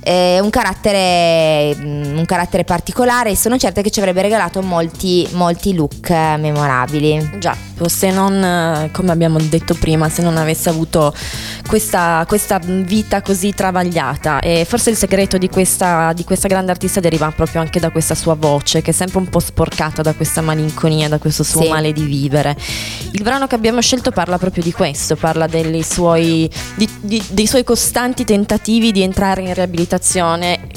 Eh, 0.04 0.40
un, 0.42 0.50
carattere, 0.50 1.76
mm, 1.76 2.18
un 2.18 2.26
carattere 2.26 2.64
particolare 2.64 3.30
e 3.32 3.36
sono 3.36 3.58
certa 3.58 3.82
che 3.82 3.92
ci 3.92 4.00
avrebbe 4.00 4.22
regalato 4.24 4.62
molti, 4.62 5.28
molti 5.34 5.74
look 5.76 6.10
eh, 6.10 6.38
memorabili. 6.38 7.38
Già, 7.40 7.56
se 7.86 8.10
non, 8.12 8.34
eh, 8.44 8.90
come 8.92 9.12
abbiamo 9.12 9.38
detto 9.40 9.76
prima, 9.76 10.10
se 10.10 10.22
non 10.24 10.38
avesse 10.38 10.70
avuto 10.70 11.14
questa, 11.68 12.26
questa 12.28 12.60
vita 12.64 13.22
così 13.22 13.54
travagliata. 13.54 14.40
E 14.40 14.66
forse 14.66 14.90
il 14.90 14.98
segreto 14.98 15.38
di 15.38 15.50
questa, 15.50 16.14
di 16.14 16.24
questa 16.24 16.48
grande 16.48 16.72
artista 16.72 17.00
deriva 17.00 17.30
proprio 17.32 17.62
anche 17.62 17.80
da 17.80 17.92
questa 17.92 18.16
sua 18.16 18.34
voce, 18.34 18.82
che 18.82 18.90
è 18.92 18.94
sempre 18.94 19.20
un 19.20 19.30
po' 19.30 19.40
sporcata 19.40 20.02
da 20.02 20.14
questa 20.14 20.42
malinconia, 20.42 21.10
da 21.10 21.20
questo 21.20 21.44
suo 21.44 21.62
Sì. 21.62 21.68
male 21.70 21.94
di 21.94 22.04
vivere. 22.04 22.56
Il 23.12 23.22
brano 23.22 23.46
che 23.46 23.54
abbiamo 23.56 23.82
scelto 23.82 24.10
parla 24.12 24.38
proprio 24.40 24.64
di 24.64 24.72
questo, 24.72 25.16
parla 25.16 25.46
dei 25.48 25.84
suoi, 25.84 26.50
di- 26.76 26.90
di- 27.02 27.24
dei 27.30 27.46
suoi 27.46 27.64
costanti 27.64 28.26
tentativi 28.26 28.92
di 28.92 29.02
entrare 29.04 29.42
in 29.42 29.54
riabilitazione, 29.54 29.90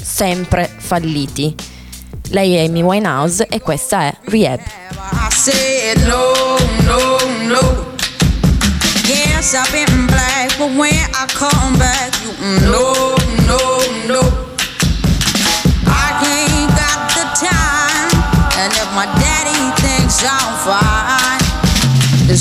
sempre 0.01 0.69
falliti. 0.77 1.55
Lei 2.29 2.55
è 2.55 2.65
Amy 2.65 2.81
Winehouse 2.81 3.47
e 3.47 3.59
questa 3.61 4.01
è 4.01 4.17
Rehab. 4.25 4.59
No, 5.95 6.33
no, 6.97 7.17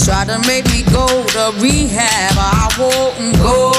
try 0.04 0.24
to 0.24 0.38
make 0.46 0.64
me 0.66 0.82
go 0.92 1.06
to 1.06 1.52
rehab. 1.60 2.36
I 2.36 2.68
won't 2.78 3.36
go, 3.38 3.73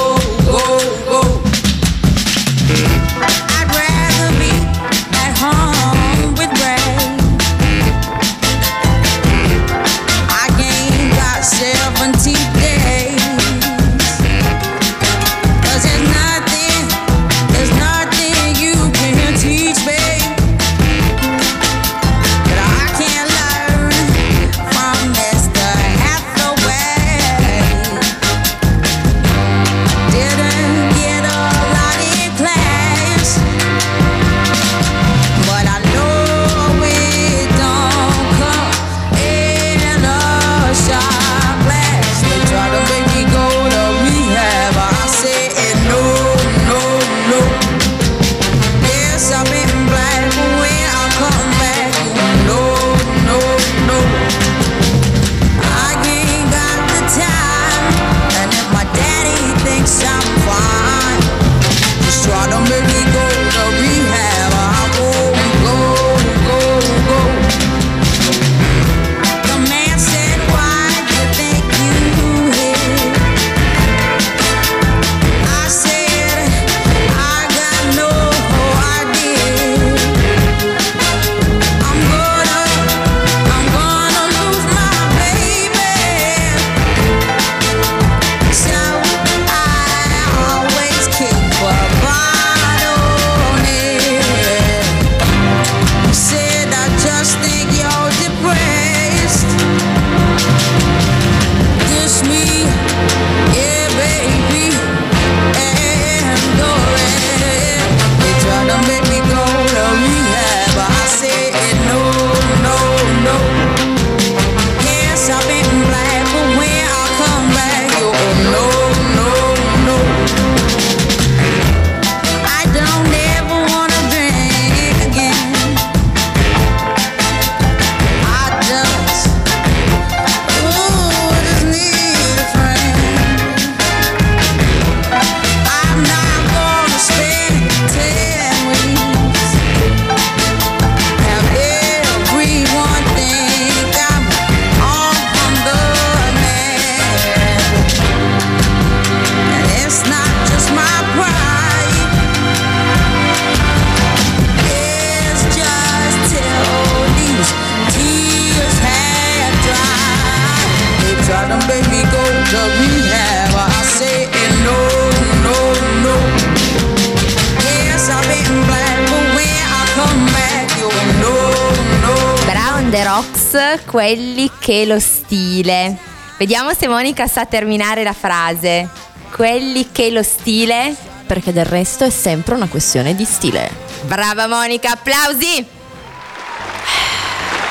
quelli 173.96 174.52
che 174.60 174.86
lo 174.86 175.00
stile. 175.00 175.98
Vediamo 176.38 176.74
se 176.74 176.90
Monica 176.90 177.28
sa 177.28 177.46
terminare 177.46 178.04
la 178.04 178.12
frase. 178.12 178.90
Quelli 179.32 179.88
che 179.94 180.12
lo 180.12 180.22
stile. 180.22 180.94
Perché 181.26 181.54
del 181.54 181.64
resto 181.64 182.04
è 182.04 182.10
sempre 182.10 182.56
una 182.56 182.68
questione 182.68 183.16
di 183.16 183.24
stile. 183.24 183.72
Brava 184.02 184.48
Monica, 184.48 184.92
applausi! 184.92 185.66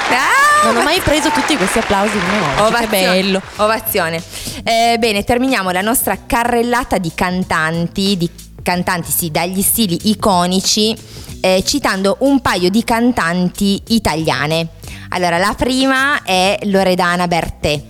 Ah, 0.08 0.64
Non 0.68 0.78
ho 0.78 0.82
mai 0.82 0.98
preso 1.00 1.28
tutti 1.28 1.58
questi 1.58 1.80
applausi 1.80 2.18
come 2.18 2.62
oggi. 2.62 2.74
Che 2.74 2.86
bello. 2.86 3.42
Ovazione. 3.56 4.22
Eh, 4.64 4.96
bene, 4.98 5.24
terminiamo 5.24 5.72
la 5.72 5.82
nostra 5.82 6.16
carrellata 6.26 6.96
di 6.96 7.12
cantanti, 7.14 8.16
di 8.16 8.30
cantanti 8.62 9.10
sì, 9.10 9.30
dagli 9.30 9.60
stili 9.60 10.08
iconici, 10.08 10.96
eh, 11.42 11.62
citando 11.66 12.16
un 12.20 12.40
paio 12.40 12.70
di 12.70 12.82
cantanti 12.82 13.82
italiane. 13.88 14.68
Allora, 15.14 15.38
la 15.38 15.54
prima 15.56 16.24
è 16.24 16.58
Loredana 16.64 17.28
Bertè. 17.28 17.80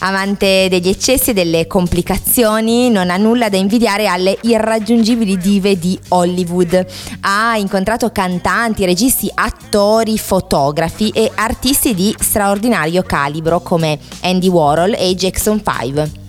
Amante 0.00 0.66
degli 0.68 0.88
eccessi 0.88 1.30
e 1.30 1.32
delle 1.32 1.66
complicazioni, 1.66 2.90
non 2.90 3.08
ha 3.08 3.16
nulla 3.16 3.48
da 3.48 3.56
invidiare 3.56 4.06
alle 4.06 4.36
irraggiungibili 4.42 5.38
dive 5.38 5.78
di 5.78 5.98
Hollywood. 6.08 6.86
Ha 7.22 7.56
incontrato 7.56 8.12
cantanti, 8.12 8.84
registi, 8.84 9.30
attori, 9.34 10.18
fotografi 10.18 11.08
e 11.08 11.32
artisti 11.36 11.94
di 11.94 12.14
straordinario 12.20 13.02
calibro 13.02 13.60
come 13.60 13.98
Andy 14.20 14.48
Warhol 14.48 14.94
e 14.98 15.14
Jackson 15.14 15.62
5. 15.64 16.27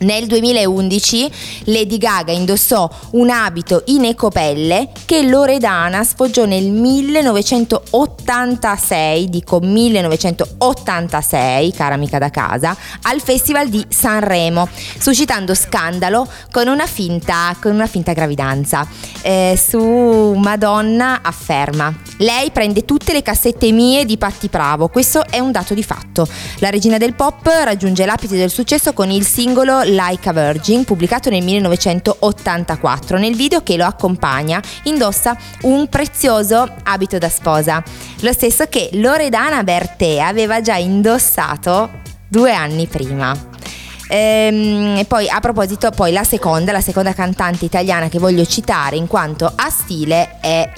Nel 0.00 0.26
2011 0.26 1.30
Lady 1.64 1.98
Gaga 1.98 2.30
indossò 2.30 2.88
un 3.12 3.30
abito 3.30 3.82
in 3.86 4.04
ecopelle 4.04 4.90
che 5.04 5.22
Loredana 5.22 6.04
sfoggiò 6.04 6.44
nel 6.44 6.70
1986, 6.70 9.28
dico 9.28 9.58
1986, 9.58 11.72
cara 11.72 11.94
amica 11.94 12.18
da 12.18 12.30
casa, 12.30 12.76
al 13.02 13.20
Festival 13.20 13.68
di 13.68 13.84
Sanremo, 13.88 14.68
suscitando 14.98 15.52
scandalo 15.54 16.28
con 16.52 16.68
una 16.68 16.86
finta, 16.86 17.56
con 17.60 17.74
una 17.74 17.88
finta 17.88 18.12
gravidanza. 18.12 18.86
Eh, 19.22 19.60
su 19.60 20.34
Madonna 20.36 21.22
afferma: 21.22 21.92
Lei 22.18 22.52
prende 22.52 22.84
tutte 22.84 23.12
le 23.12 23.22
cassette 23.22 23.72
mie 23.72 24.04
di 24.04 24.16
Patti 24.16 24.46
Bravo, 24.46 24.86
questo 24.86 25.24
è 25.28 25.40
un 25.40 25.50
dato 25.50 25.74
di 25.74 25.82
fatto. 25.82 26.28
La 26.58 26.70
regina 26.70 26.98
del 26.98 27.14
pop 27.14 27.44
raggiunge 27.46 28.06
l'apite 28.06 28.36
del 28.36 28.50
successo 28.50 28.92
con 28.92 29.10
il 29.10 29.26
singolo 29.26 29.86
Like 29.88 30.28
a 30.28 30.32
Virgin, 30.32 30.84
pubblicato 30.84 31.30
nel 31.30 31.42
1984. 31.42 33.18
Nel 33.18 33.34
video 33.34 33.62
che 33.62 33.76
lo 33.76 33.84
accompagna 33.84 34.60
indossa 34.84 35.36
un 35.62 35.88
prezioso 35.88 36.68
abito 36.84 37.18
da 37.18 37.28
sposa, 37.28 37.82
lo 38.20 38.32
stesso 38.32 38.66
che 38.68 38.90
Loredana 38.94 39.62
Bertè 39.62 40.18
aveva 40.18 40.60
già 40.60 40.76
indossato 40.76 41.90
due 42.28 42.52
anni 42.52 42.86
prima. 42.86 43.34
Ehm, 44.08 44.96
E 44.98 45.04
poi 45.04 45.28
a 45.28 45.38
proposito, 45.40 45.90
poi 45.90 46.12
la 46.12 46.24
seconda, 46.24 46.72
la 46.72 46.80
seconda 46.80 47.12
cantante 47.12 47.64
italiana 47.64 48.08
che 48.08 48.18
voglio 48.18 48.44
citare 48.44 48.96
in 48.96 49.06
quanto 49.06 49.50
a 49.54 49.70
stile 49.70 50.38
è 50.40 50.70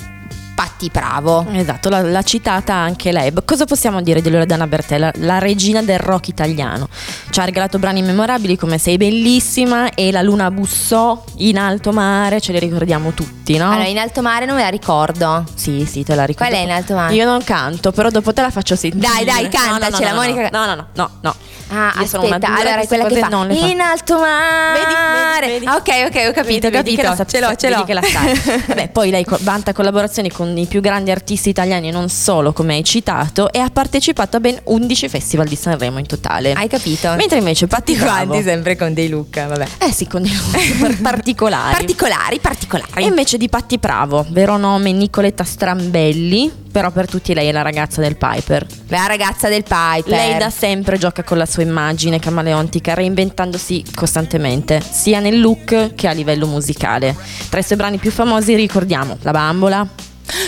Patti 0.60 0.90
Bravo. 0.92 1.46
Esatto, 1.52 1.88
l'ha, 1.88 2.22
citata 2.22 2.74
anche 2.74 3.12
lei. 3.12 3.32
Cosa 3.46 3.64
possiamo 3.64 4.02
dire 4.02 4.20
di 4.20 4.28
Loredana 4.28 4.66
Bertè, 4.66 4.98
la, 4.98 5.10
la 5.14 5.38
regina 5.38 5.80
del 5.80 5.98
rock 5.98 6.28
italiano? 6.28 6.86
Ci 7.30 7.40
ha 7.40 7.46
regalato 7.46 7.78
brani 7.78 8.02
memorabili 8.02 8.58
come 8.58 8.76
Sei 8.76 8.98
bellissima 8.98 9.94
e 9.94 10.12
La 10.12 10.20
luna 10.20 10.50
bussò 10.50 11.24
in 11.36 11.56
alto 11.56 11.92
mare, 11.92 12.42
ce 12.42 12.52
li 12.52 12.58
ricordiamo 12.58 13.12
tutti, 13.12 13.56
no? 13.56 13.70
Allora, 13.70 13.86
in 13.88 13.96
alto 13.96 14.20
mare 14.20 14.44
non 14.44 14.56
me 14.56 14.60
la 14.62 14.68
ricordo. 14.68 15.44
Sì, 15.54 15.86
sì, 15.86 16.04
te 16.04 16.14
la 16.14 16.24
ricordo. 16.26 16.50
Qual 16.52 16.60
è 16.62 16.62
in 16.66 16.72
alto 16.72 16.94
mare? 16.94 17.14
Io 17.14 17.24
non 17.24 17.42
canto, 17.42 17.90
però 17.90 18.10
dopo 18.10 18.34
te 18.34 18.42
la 18.42 18.50
faccio 18.50 18.76
sentire. 18.76 19.06
Dai, 19.10 19.24
dai, 19.24 19.48
cantacela, 19.48 20.10
no, 20.12 20.16
no, 20.16 20.22
no, 20.26 20.30
Monica. 20.34 20.48
No, 20.52 20.66
no, 20.66 20.74
no, 20.74 20.86
no, 20.92 21.10
no. 21.22 21.34
Ah, 21.72 21.92
Io 21.98 22.02
aspetta, 22.02 22.48
allora 22.52 22.80
è 22.80 22.86
quella 22.88 23.06
che 23.06 23.18
fa 23.20 23.28
non 23.28 23.46
le 23.46 23.54
fa. 23.54 23.66
in 23.66 23.80
alto 23.80 24.18
mare. 24.18 24.80
Vedi, 24.80 24.94
vedi, 25.40 25.52
vedi. 25.52 25.66
Ah, 25.66 25.76
Ok, 25.76 25.88
ok, 26.08 26.28
ho 26.28 26.32
capito, 26.32 26.66
ho 26.66 26.70
Vedi, 26.70 26.96
vedi 26.96 26.96
capito. 26.96 26.96
che 26.96 27.02
la 27.02 27.24
ce 27.24 27.40
l'ho, 27.40 27.54
ce 27.54 27.68
vedi 27.68 27.78
l'ho. 27.78 27.84
che 27.86 27.94
la 27.94 28.02
sai. 28.02 28.64
Beh, 28.74 28.88
poi 28.88 29.10
lei 29.10 29.24
vanta 29.42 29.72
collaborazioni 29.72 30.32
con 30.32 30.49
i 30.56 30.66
più 30.66 30.80
grandi 30.80 31.10
artisti 31.10 31.48
italiani 31.48 31.88
e 31.88 31.90
non 31.90 32.08
solo, 32.08 32.52
come 32.52 32.74
hai 32.74 32.84
citato, 32.84 33.52
e 33.52 33.58
ha 33.58 33.68
partecipato 33.70 34.36
a 34.36 34.40
ben 34.40 34.58
11 34.64 35.08
festival 35.08 35.46
di 35.46 35.56
Sanremo 35.56 35.98
in 35.98 36.06
totale. 36.06 36.52
Hai 36.52 36.68
capito? 36.68 37.14
Mentre 37.14 37.38
invece 37.38 37.66
Patti 37.66 37.96
Quanti 37.96 38.42
sempre 38.42 38.76
con 38.76 38.92
dei 38.94 39.08
look, 39.08 39.46
vabbè. 39.46 39.66
Eh 39.78 39.92
sì, 39.92 40.06
con 40.06 40.22
dei 40.22 40.36
par- 40.80 40.96
particolari. 41.02 41.72
Particolari, 41.74 42.38
particolari. 42.38 43.02
e 43.02 43.06
invece 43.06 43.36
di 43.36 43.48
Patti 43.48 43.78
Bravo, 43.78 44.26
vero 44.30 44.56
nome 44.56 44.92
Nicoletta 44.92 45.44
Strambelli, 45.44 46.50
però 46.70 46.90
per 46.90 47.08
tutti 47.08 47.34
lei 47.34 47.48
è 47.48 47.52
la 47.52 47.62
ragazza 47.62 48.00
del 48.00 48.16
Piper. 48.16 48.66
la 48.88 49.06
ragazza 49.06 49.48
del 49.48 49.62
Piper. 49.62 50.06
Lei 50.06 50.38
da 50.38 50.50
sempre 50.50 50.98
gioca 50.98 51.22
con 51.24 51.38
la 51.38 51.46
sua 51.46 51.62
immagine 51.62 52.18
camaleontica, 52.18 52.94
reinventandosi 52.94 53.84
costantemente, 53.94 54.80
sia 54.88 55.20
nel 55.20 55.40
look 55.40 55.94
che 55.94 56.08
a 56.08 56.12
livello 56.12 56.46
musicale. 56.46 57.16
Tra 57.48 57.60
i 57.60 57.62
suoi 57.62 57.78
brani 57.78 57.98
più 57.98 58.10
famosi 58.10 58.54
ricordiamo 58.54 59.16
La 59.22 59.30
Bambola, 59.32 59.86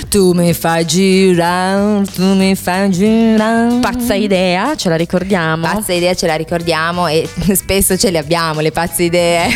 Tu 0.09 0.32
mi 0.32 0.53
fai 0.53 0.84
girare, 0.84 2.05
tu 2.05 2.34
mi 2.34 2.55
fai 2.55 2.90
girare. 2.90 3.78
Pazza 3.80 4.14
Idea, 4.14 4.74
ce 4.76 4.90
la 4.90 4.96
ricordiamo. 4.96 5.66
Pazza 5.66 5.92
idea 5.92 6.12
ce 6.14 6.26
la 6.26 6.34
ricordiamo 6.34 7.07
e 7.07 7.26
spesso 7.55 7.96
ce 7.96 8.11
le 8.11 8.18
abbiamo 8.18 8.61
le 8.61 8.72
pazze 8.72 9.05
idee. 9.05 9.48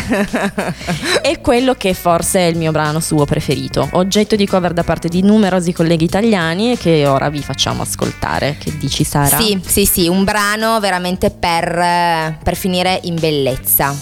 E 1.21 1.41
quello 1.41 1.75
che 1.75 1.93
forse 1.93 2.39
è 2.39 2.45
il 2.45 2.57
mio 2.57 2.71
brano 2.71 2.99
suo 2.99 3.25
preferito, 3.25 3.87
oggetto 3.93 4.35
di 4.35 4.47
cover 4.47 4.73
da 4.73 4.83
parte 4.83 5.09
di 5.09 5.21
numerosi 5.21 5.73
colleghi 5.73 6.05
italiani 6.05 6.71
e 6.71 6.77
che 6.77 7.05
ora 7.05 7.29
vi 7.29 7.41
facciamo 7.41 7.83
ascoltare. 7.83 8.55
Che 8.57 8.75
dici 8.77 9.03
Sara? 9.03 9.37
Sì, 9.39 9.59
sì, 9.63 9.85
sì, 9.85 10.07
un 10.07 10.23
brano 10.23 10.79
veramente 10.79 11.29
per, 11.29 12.37
per 12.41 12.55
finire 12.55 12.99
in 13.03 13.15
bellezza. 13.19 13.95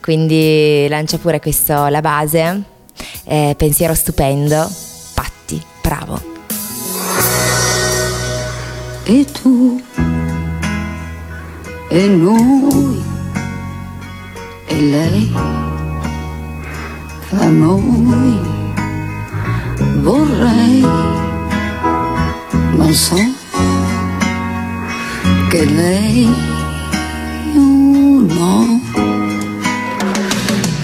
Quindi 0.00 0.86
lancia 0.88 1.18
pure 1.18 1.40
questo 1.40 1.86
la 1.88 2.00
base. 2.00 2.62
Eh, 3.24 3.54
pensiero 3.56 3.94
stupendo. 3.94 4.90
Bravo. 5.82 6.32
e 9.04 9.24
tu? 9.24 9.80
E 11.90 12.08
noi? 12.08 13.02
E 14.68 14.80
lei? 14.80 15.32
Fra 17.28 17.48
noi? 17.48 18.40
Vorrei 20.02 20.80
ma 22.76 22.92
so 22.92 23.16
che 25.50 25.64
lei 25.64 26.28
oh 27.56 28.20
no. 28.36 28.80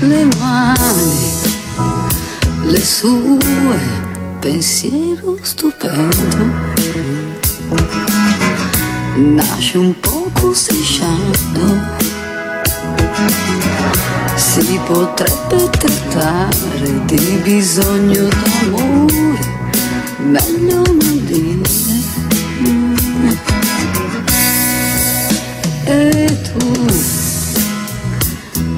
Le 0.01 0.29
mani 0.39 1.39
le 2.65 2.81
sue 2.81 4.08
pensiero 4.41 5.39
stupendo 5.43 6.87
nasce 9.19 9.79
un 9.79 9.99
poco 9.99 10.55
strisciando. 10.55 11.97
Si 14.37 14.81
potrebbe 14.87 15.71
trattare 15.71 17.05
di 17.07 17.41
bisogno 17.43 18.29
d'amore, 18.29 19.39
meglio 20.19 20.83
non 20.87 21.25
dire. 21.25 21.77
E 25.85 26.39
tu, 26.53 26.87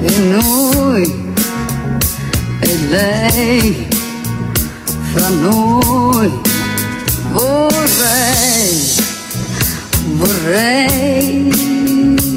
e 0.01 0.17
noi, 0.19 1.33
e 2.61 2.77
lei, 2.89 3.87
fra 5.13 5.29
noi, 5.29 6.31
vorrei 7.31 8.41
vorrei 10.21 11.49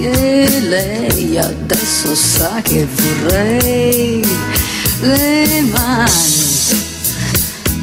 e 0.00 0.60
lei 0.60 1.38
adesso 1.38 2.14
sa 2.14 2.60
che 2.62 2.86
vorrei 2.86 4.26
le 5.00 5.60
mani 5.70 6.42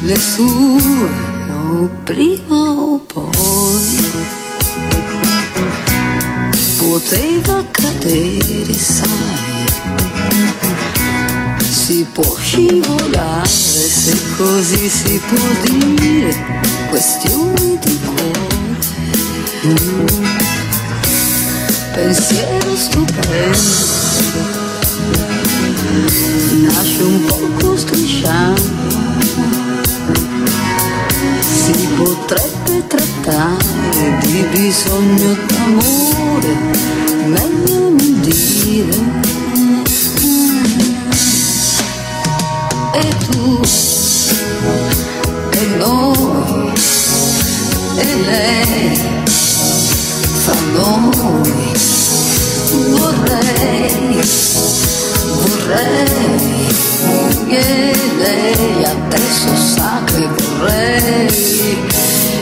le 0.02 0.18
sue 0.18 1.10
o 1.50 1.88
prima 2.04 2.70
o 2.70 2.98
poi. 2.98 4.10
Poteva 6.78 7.64
cadere 7.70 8.74
sai 8.74 9.51
può 12.12 12.36
scivolare 12.36 13.46
se 13.46 14.16
così 14.36 14.88
si 14.88 15.20
può 15.26 15.38
dire 15.62 16.34
questioni 16.90 17.78
di 17.78 18.00
cuore 18.04 18.50
pensiero 21.94 22.76
stupendo 22.76 23.60
nasce 26.66 27.02
un 27.02 27.24
poco 27.24 27.76
strisciando 27.76 28.62
si 31.40 31.88
potrebbe 31.96 32.86
trattare 32.88 34.18
di 34.22 34.44
bisogno 34.50 35.36
d'amore, 35.46 36.56
meglio 37.26 37.90
non 37.90 38.20
dire. 38.20 39.51
E 43.42 43.48
e 45.58 45.66
noi, 45.76 46.72
e 47.96 48.14
lei, 48.24 49.00
fra 50.44 50.54
noi, 50.72 51.72
vorrei, 52.70 54.20
vorrei 55.40 56.68
che 57.48 57.94
lei 58.18 58.84
adesso 58.84 59.56
sa 59.74 60.00
che 60.04 60.28
vorrei 60.28 61.78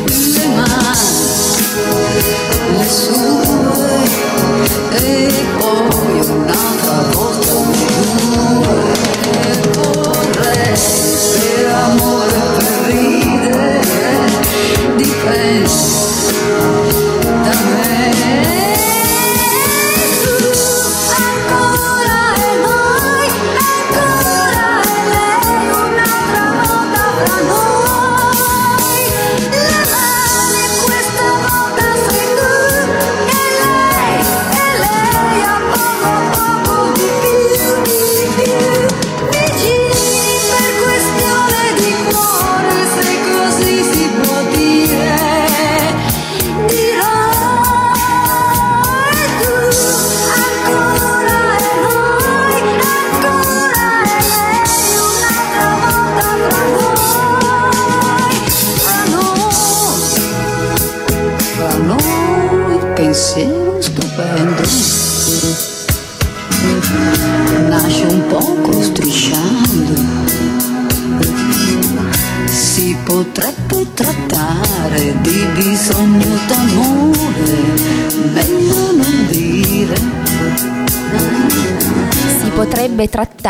le 0.04 0.46
mani, 0.54 1.56
le 2.76 2.88
sue 2.90 3.88
e 4.90 5.32
poi 5.58 6.20
un'altra 6.28 6.94
volta 7.12 7.19
amore 11.90 12.40
per 12.56 12.92
ridere 12.92 13.80
dipende 14.96 15.64
da 15.64 15.99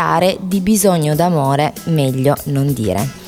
trattare 0.01 0.37
di 0.41 0.61
bisogno 0.61 1.13
d'amore, 1.13 1.73
meglio 1.85 2.35
non 2.45 2.73
dire. 2.73 3.20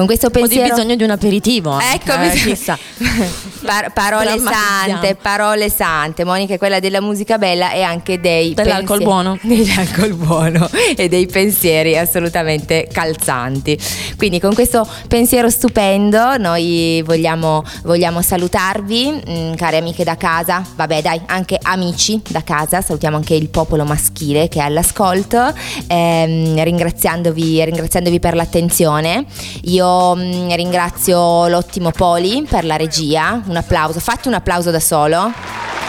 Con 0.00 0.08
questo 0.08 0.30
pensiero 0.30 0.74
bisogno 0.74 0.96
di 0.96 1.02
un 1.02 1.10
aperitivo. 1.10 1.78
Ecco, 1.78 2.18
eh, 2.18 2.30
chissà. 2.30 2.78
Par- 3.62 3.92
parole 3.92 4.38
sante, 4.38 5.14
parole 5.14 5.68
sante. 5.68 6.24
Monica 6.24 6.54
è 6.54 6.58
quella 6.58 6.80
della 6.80 7.02
musica 7.02 7.36
bella 7.36 7.72
e 7.72 7.82
anche 7.82 8.18
dei 8.18 8.54
Dell'alcol 8.54 8.96
pensieri- 8.96 9.04
buono. 9.04 9.38
Dell'alcol 9.44 10.14
buono 10.14 10.70
e 10.96 11.08
dei 11.10 11.26
pensieri 11.26 11.98
assolutamente 11.98 12.88
calzanti. 12.90 13.78
Quindi 14.16 14.40
con 14.40 14.54
questo 14.54 14.88
pensiero 15.06 15.50
stupendo 15.50 16.38
noi 16.38 17.02
vogliamo, 17.04 17.62
vogliamo 17.82 18.22
salutarvi, 18.22 19.22
mm, 19.28 19.54
care 19.56 19.76
amiche 19.76 20.02
da 20.02 20.16
casa, 20.16 20.64
vabbè 20.76 21.02
dai, 21.02 21.20
anche 21.26 21.58
amici 21.60 22.22
da 22.26 22.42
casa, 22.42 22.80
salutiamo 22.80 23.16
anche 23.16 23.34
il 23.34 23.50
popolo 23.50 23.84
maschile 23.84 24.48
che 24.48 24.60
è 24.60 24.62
all'ascolto, 24.62 25.52
ehm, 25.88 26.64
ringraziandovi, 26.64 27.62
ringraziandovi 27.66 28.18
per 28.18 28.34
l'attenzione. 28.34 29.26
Io 29.64 29.88
mm, 30.16 30.50
ringrazio 30.52 31.46
l'ottimo 31.48 31.90
Poli 31.90 32.46
per 32.48 32.64
la 32.64 32.76
regia, 32.76 33.40
un 33.46 33.56
applauso, 33.56 34.00
fatti 34.00 34.28
un 34.28 34.34
applauso 34.34 34.70
da 34.70 34.80
solo, 34.80 35.32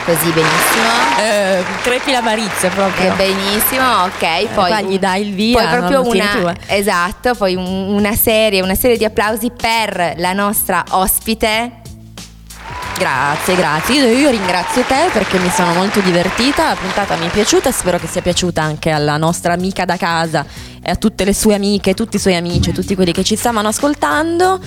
così 0.05 0.29
benissimo. 0.31 0.89
Eh, 1.19 1.63
crepi 1.83 2.11
l'avarizia 2.11 2.69
proprio. 2.69 3.11
Eh, 3.11 3.15
benissimo, 3.15 3.83
ok. 4.05 4.47
Poi 4.53 4.67
qua 4.69 4.81
gli 4.81 4.97
dai 4.99 5.27
il 5.27 5.33
via, 5.33 5.59
Poi 5.61 5.77
proprio 5.77 6.01
una, 6.07 6.53
tu, 6.53 6.61
esatto, 6.67 7.35
poi 7.35 7.55
un- 7.55 7.65
una 7.95 8.13
serie, 8.15 8.61
una 8.61 8.75
serie 8.75 8.97
di 8.97 9.05
applausi 9.05 9.51
per 9.55 10.13
la 10.17 10.33
nostra 10.33 10.83
ospite. 10.89 11.80
Grazie, 12.97 13.55
grazie. 13.55 13.95
Io, 13.95 14.17
io 14.17 14.29
ringrazio 14.29 14.83
te 14.83 15.09
perché 15.11 15.39
mi 15.39 15.49
sono 15.49 15.73
molto 15.73 15.99
divertita, 16.01 16.67
la 16.69 16.75
puntata 16.75 17.15
mi 17.15 17.27
è 17.27 17.29
piaciuta 17.29 17.69
e 17.69 17.71
spero 17.71 17.97
che 17.97 18.07
sia 18.07 18.21
piaciuta 18.21 18.61
anche 18.61 18.91
alla 18.91 19.17
nostra 19.17 19.53
amica 19.53 19.85
da 19.85 19.97
casa 19.97 20.45
e 20.81 20.91
a 20.91 20.95
tutte 20.95 21.25
le 21.25 21.33
sue 21.33 21.55
amiche, 21.55 21.93
tutti 21.93 22.17
i 22.17 22.19
suoi 22.19 22.35
amici, 22.35 22.71
tutti 22.71 22.95
quelli 22.95 23.11
che 23.11 23.23
ci 23.23 23.35
stavano 23.35 23.67
ascoltando. 23.69 24.59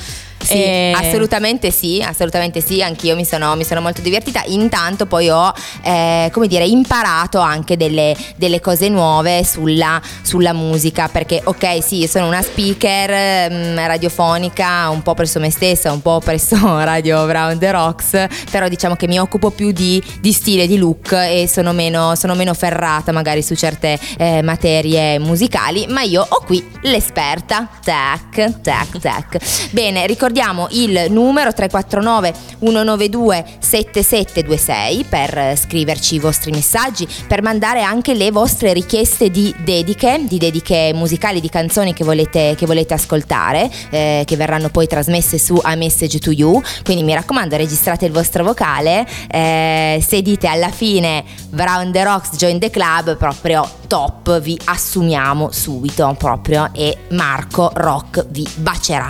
Sì, 0.45 0.55
E- 0.55 0.93
assolutamente 0.95 1.71
sì, 1.71 2.03
assolutamente 2.05 2.61
sì, 2.61 2.83
anch'io 2.83 3.17
mi 3.17 3.25
sono, 3.25 3.57
mi 3.57 3.65
sono 3.65 3.81
molto 3.81 4.01
divertita. 4.01 4.43
Intanto 4.47 5.07
poi 5.07 5.29
ho, 5.31 5.53
eh, 5.83 6.29
come 6.33 6.47
dire, 6.47 6.65
imparato 6.65 7.39
anche 7.39 7.77
delle, 7.77 8.15
delle 8.37 8.61
cose 8.61 8.89
nuove 8.89 9.45
sulla, 9.45 10.01
sulla 10.23 10.53
musica, 10.53 11.09
perché 11.09 11.41
ok 11.43 11.83
sì, 11.83 11.99
io 12.01 12.07
sono 12.07 12.27
una 12.27 12.43
speaker 12.43 13.51
mm, 13.51 13.77
radiofonica, 13.79 14.89
un 14.91 15.03
po' 15.03 15.15
presso 15.15 15.41
me 15.41 15.51
stessa, 15.51 15.91
un 15.93 16.03
po' 16.03 16.21
presso 16.23 16.57
Radio 16.85 17.25
Brown 17.27 17.59
The 17.59 17.71
Rocks, 17.71 18.27
però 18.51 18.69
diciamo 18.69 18.97
che 18.97 19.07
mi 19.07 19.19
occupo 19.19 19.51
più 19.51 19.73
di, 19.73 20.03
di 20.21 20.33
stile, 20.33 20.67
di 20.67 20.77
look 20.77 21.13
e 21.13 21.49
sono 21.51 21.73
meno, 21.73 22.15
sono 22.15 22.35
meno 22.35 22.53
ferrata 22.55 23.13
magari 23.13 23.43
su 23.43 23.55
certe 23.55 23.99
eh, 24.19 24.43
materie 24.43 25.19
musicali, 25.19 25.87
ma 25.89 26.03
io 26.03 26.25
ho 26.29 26.43
qui 26.45 26.65
l'esperta. 26.83 27.69
Tac, 27.83 28.61
tac, 28.61 28.99
tac. 28.99 29.71
Bene, 29.71 30.07
ricordiamo 30.07 30.33
il 30.71 31.07
numero 31.11 31.53
349 31.53 32.35
192 32.59 33.45
7726 33.59 35.05
per 35.05 35.55
scriverci 35.57 36.17
i 36.17 36.19
vostri 36.19 36.51
messaggi, 36.51 37.07
per 37.27 37.43
mandare 37.43 37.83
anche 37.83 38.15
le 38.15 38.31
vostre 38.31 38.73
richieste 38.73 39.31
di 39.31 39.55
dediche, 39.59 40.25
di 40.27 40.39
dediche 40.39 40.93
musicali, 40.95 41.41
di 41.41 41.49
canzoni 41.49 41.93
che 41.93 42.05
volete, 42.05 42.55
che 42.57 42.67
volete 42.67 42.95
ascoltare, 42.95 43.71
eh, 43.91 44.23
che 44.27 44.37
verranno 44.37 44.69
poi 44.69 44.87
trasmesse 44.87 45.39
su 45.39 45.59
A 45.63 45.75
Message 45.75 46.19
to 46.19 46.31
You. 46.31 46.61
Quindi 46.83 47.03
mi 47.03 47.15
raccomando, 47.15 47.57
registrate 47.57 48.07
il 48.07 48.13
vostro 48.13 48.45
vocale. 48.45 49.07
eh, 49.29 50.03
se 50.05 50.23
dite 50.23 50.47
alla 50.47 50.71
fine 50.71 51.25
Brown 51.51 51.93
the 51.93 52.03
Rocks 52.03 52.37
Join 52.37 52.59
the 52.59 52.71
Club, 52.71 53.17
proprio 53.17 53.69
top, 53.87 54.41
vi 54.41 54.59
assumiamo 54.65 55.51
subito 55.53 56.15
proprio 56.19 56.71
e 56.73 56.97
Marco 57.11 57.71
Rock 57.75 58.27
vi 58.29 58.47
bacerà. 58.57 59.09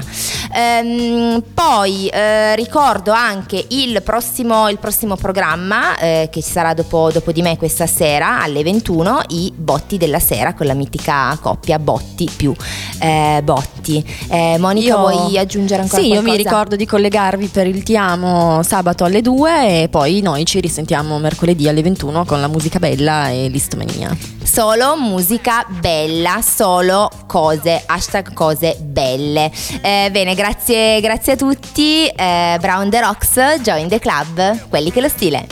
Ehm, 1.05 1.43
poi 1.53 2.07
eh, 2.09 2.55
ricordo 2.57 3.13
anche 3.13 3.65
il 3.69 4.03
prossimo, 4.03 4.69
il 4.69 4.79
prossimo 4.79 5.17
programma 5.17 5.97
eh, 5.99 6.29
che 6.31 6.43
ci 6.43 6.51
sarà 6.51 6.75
dopo, 6.75 7.11
dopo 7.13 7.33
di 7.33 7.43
me 7.43 7.57
questa 7.57 7.87
sera 7.87 8.41
alle 8.43 8.63
21, 8.63 9.21
i 9.29 9.53
botti 9.55 9.99
della 9.99 10.19
sera 10.19 10.55
con 10.55 10.67
la 10.67 10.75
mitica 10.75 11.37
coppia 11.41 11.79
Botti 11.79 12.29
più 12.35 12.55
eh, 13.01 13.41
Botti. 13.43 14.05
Eh, 14.29 14.57
Monica, 14.59 14.87
Io- 14.87 14.99
vuoi 14.99 15.39
aggiungere 15.39 15.83
ancora 15.83 16.01
Sì, 16.01 16.09
io 16.09 16.15
qualcosa? 16.15 16.37
mi 16.37 16.43
ricordo 16.43 16.77
di 16.77 16.87
collegarvi 16.87 17.47
per 17.49 17.67
il 17.67 17.83
Ti 17.83 17.97
amo 17.97 18.63
sabato 18.63 19.05
alle 19.05 19.21
2 19.21 19.83
e 19.83 19.89
poi 19.89 20.21
noi 20.23 20.45
ci 20.47 20.61
risentiamo 20.61 21.19
mercoledì 21.19 21.69
alle 21.69 21.83
21 21.83 22.25
con 22.25 22.41
la 22.41 22.49
musica 22.49 22.79
bella 22.79 23.29
e 23.29 23.49
l'istomania. 23.49 24.17
Solo 24.43 24.97
musica 24.97 25.67
bella, 25.69 26.41
solo 26.43 27.11
cose, 27.27 27.83
hashtag 27.85 28.33
cose 28.35 28.77
belle. 28.81 29.51
Eh, 29.81 30.09
bene, 30.13 30.35
grazie, 30.35 30.93
grazie 31.01 31.32
a 31.32 31.36
tutti. 31.36 32.07
Eh, 32.07 32.57
Brown 32.61 32.90
the 32.90 33.01
Rocks, 33.01 33.61
Join 33.62 33.88
the 33.88 33.99
Club, 33.99 34.68
quelli 34.68 34.90
che 34.90 35.01
lo 35.01 35.09
stile. 35.09 35.47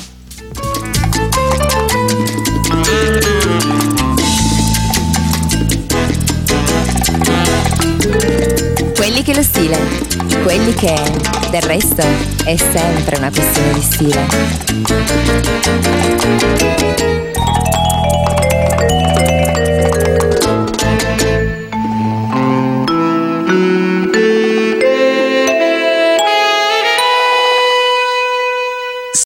Quelli 8.94 9.22
che 9.22 9.34
lo 9.34 9.42
stile, 9.42 9.78
quelli 10.42 10.74
che 10.74 10.94
del 11.50 11.62
resto 11.62 12.02
è 12.44 12.56
sempre 12.56 13.16
una 13.16 13.30
questione 13.30 13.72
di 13.72 13.82
stile. 13.82 15.30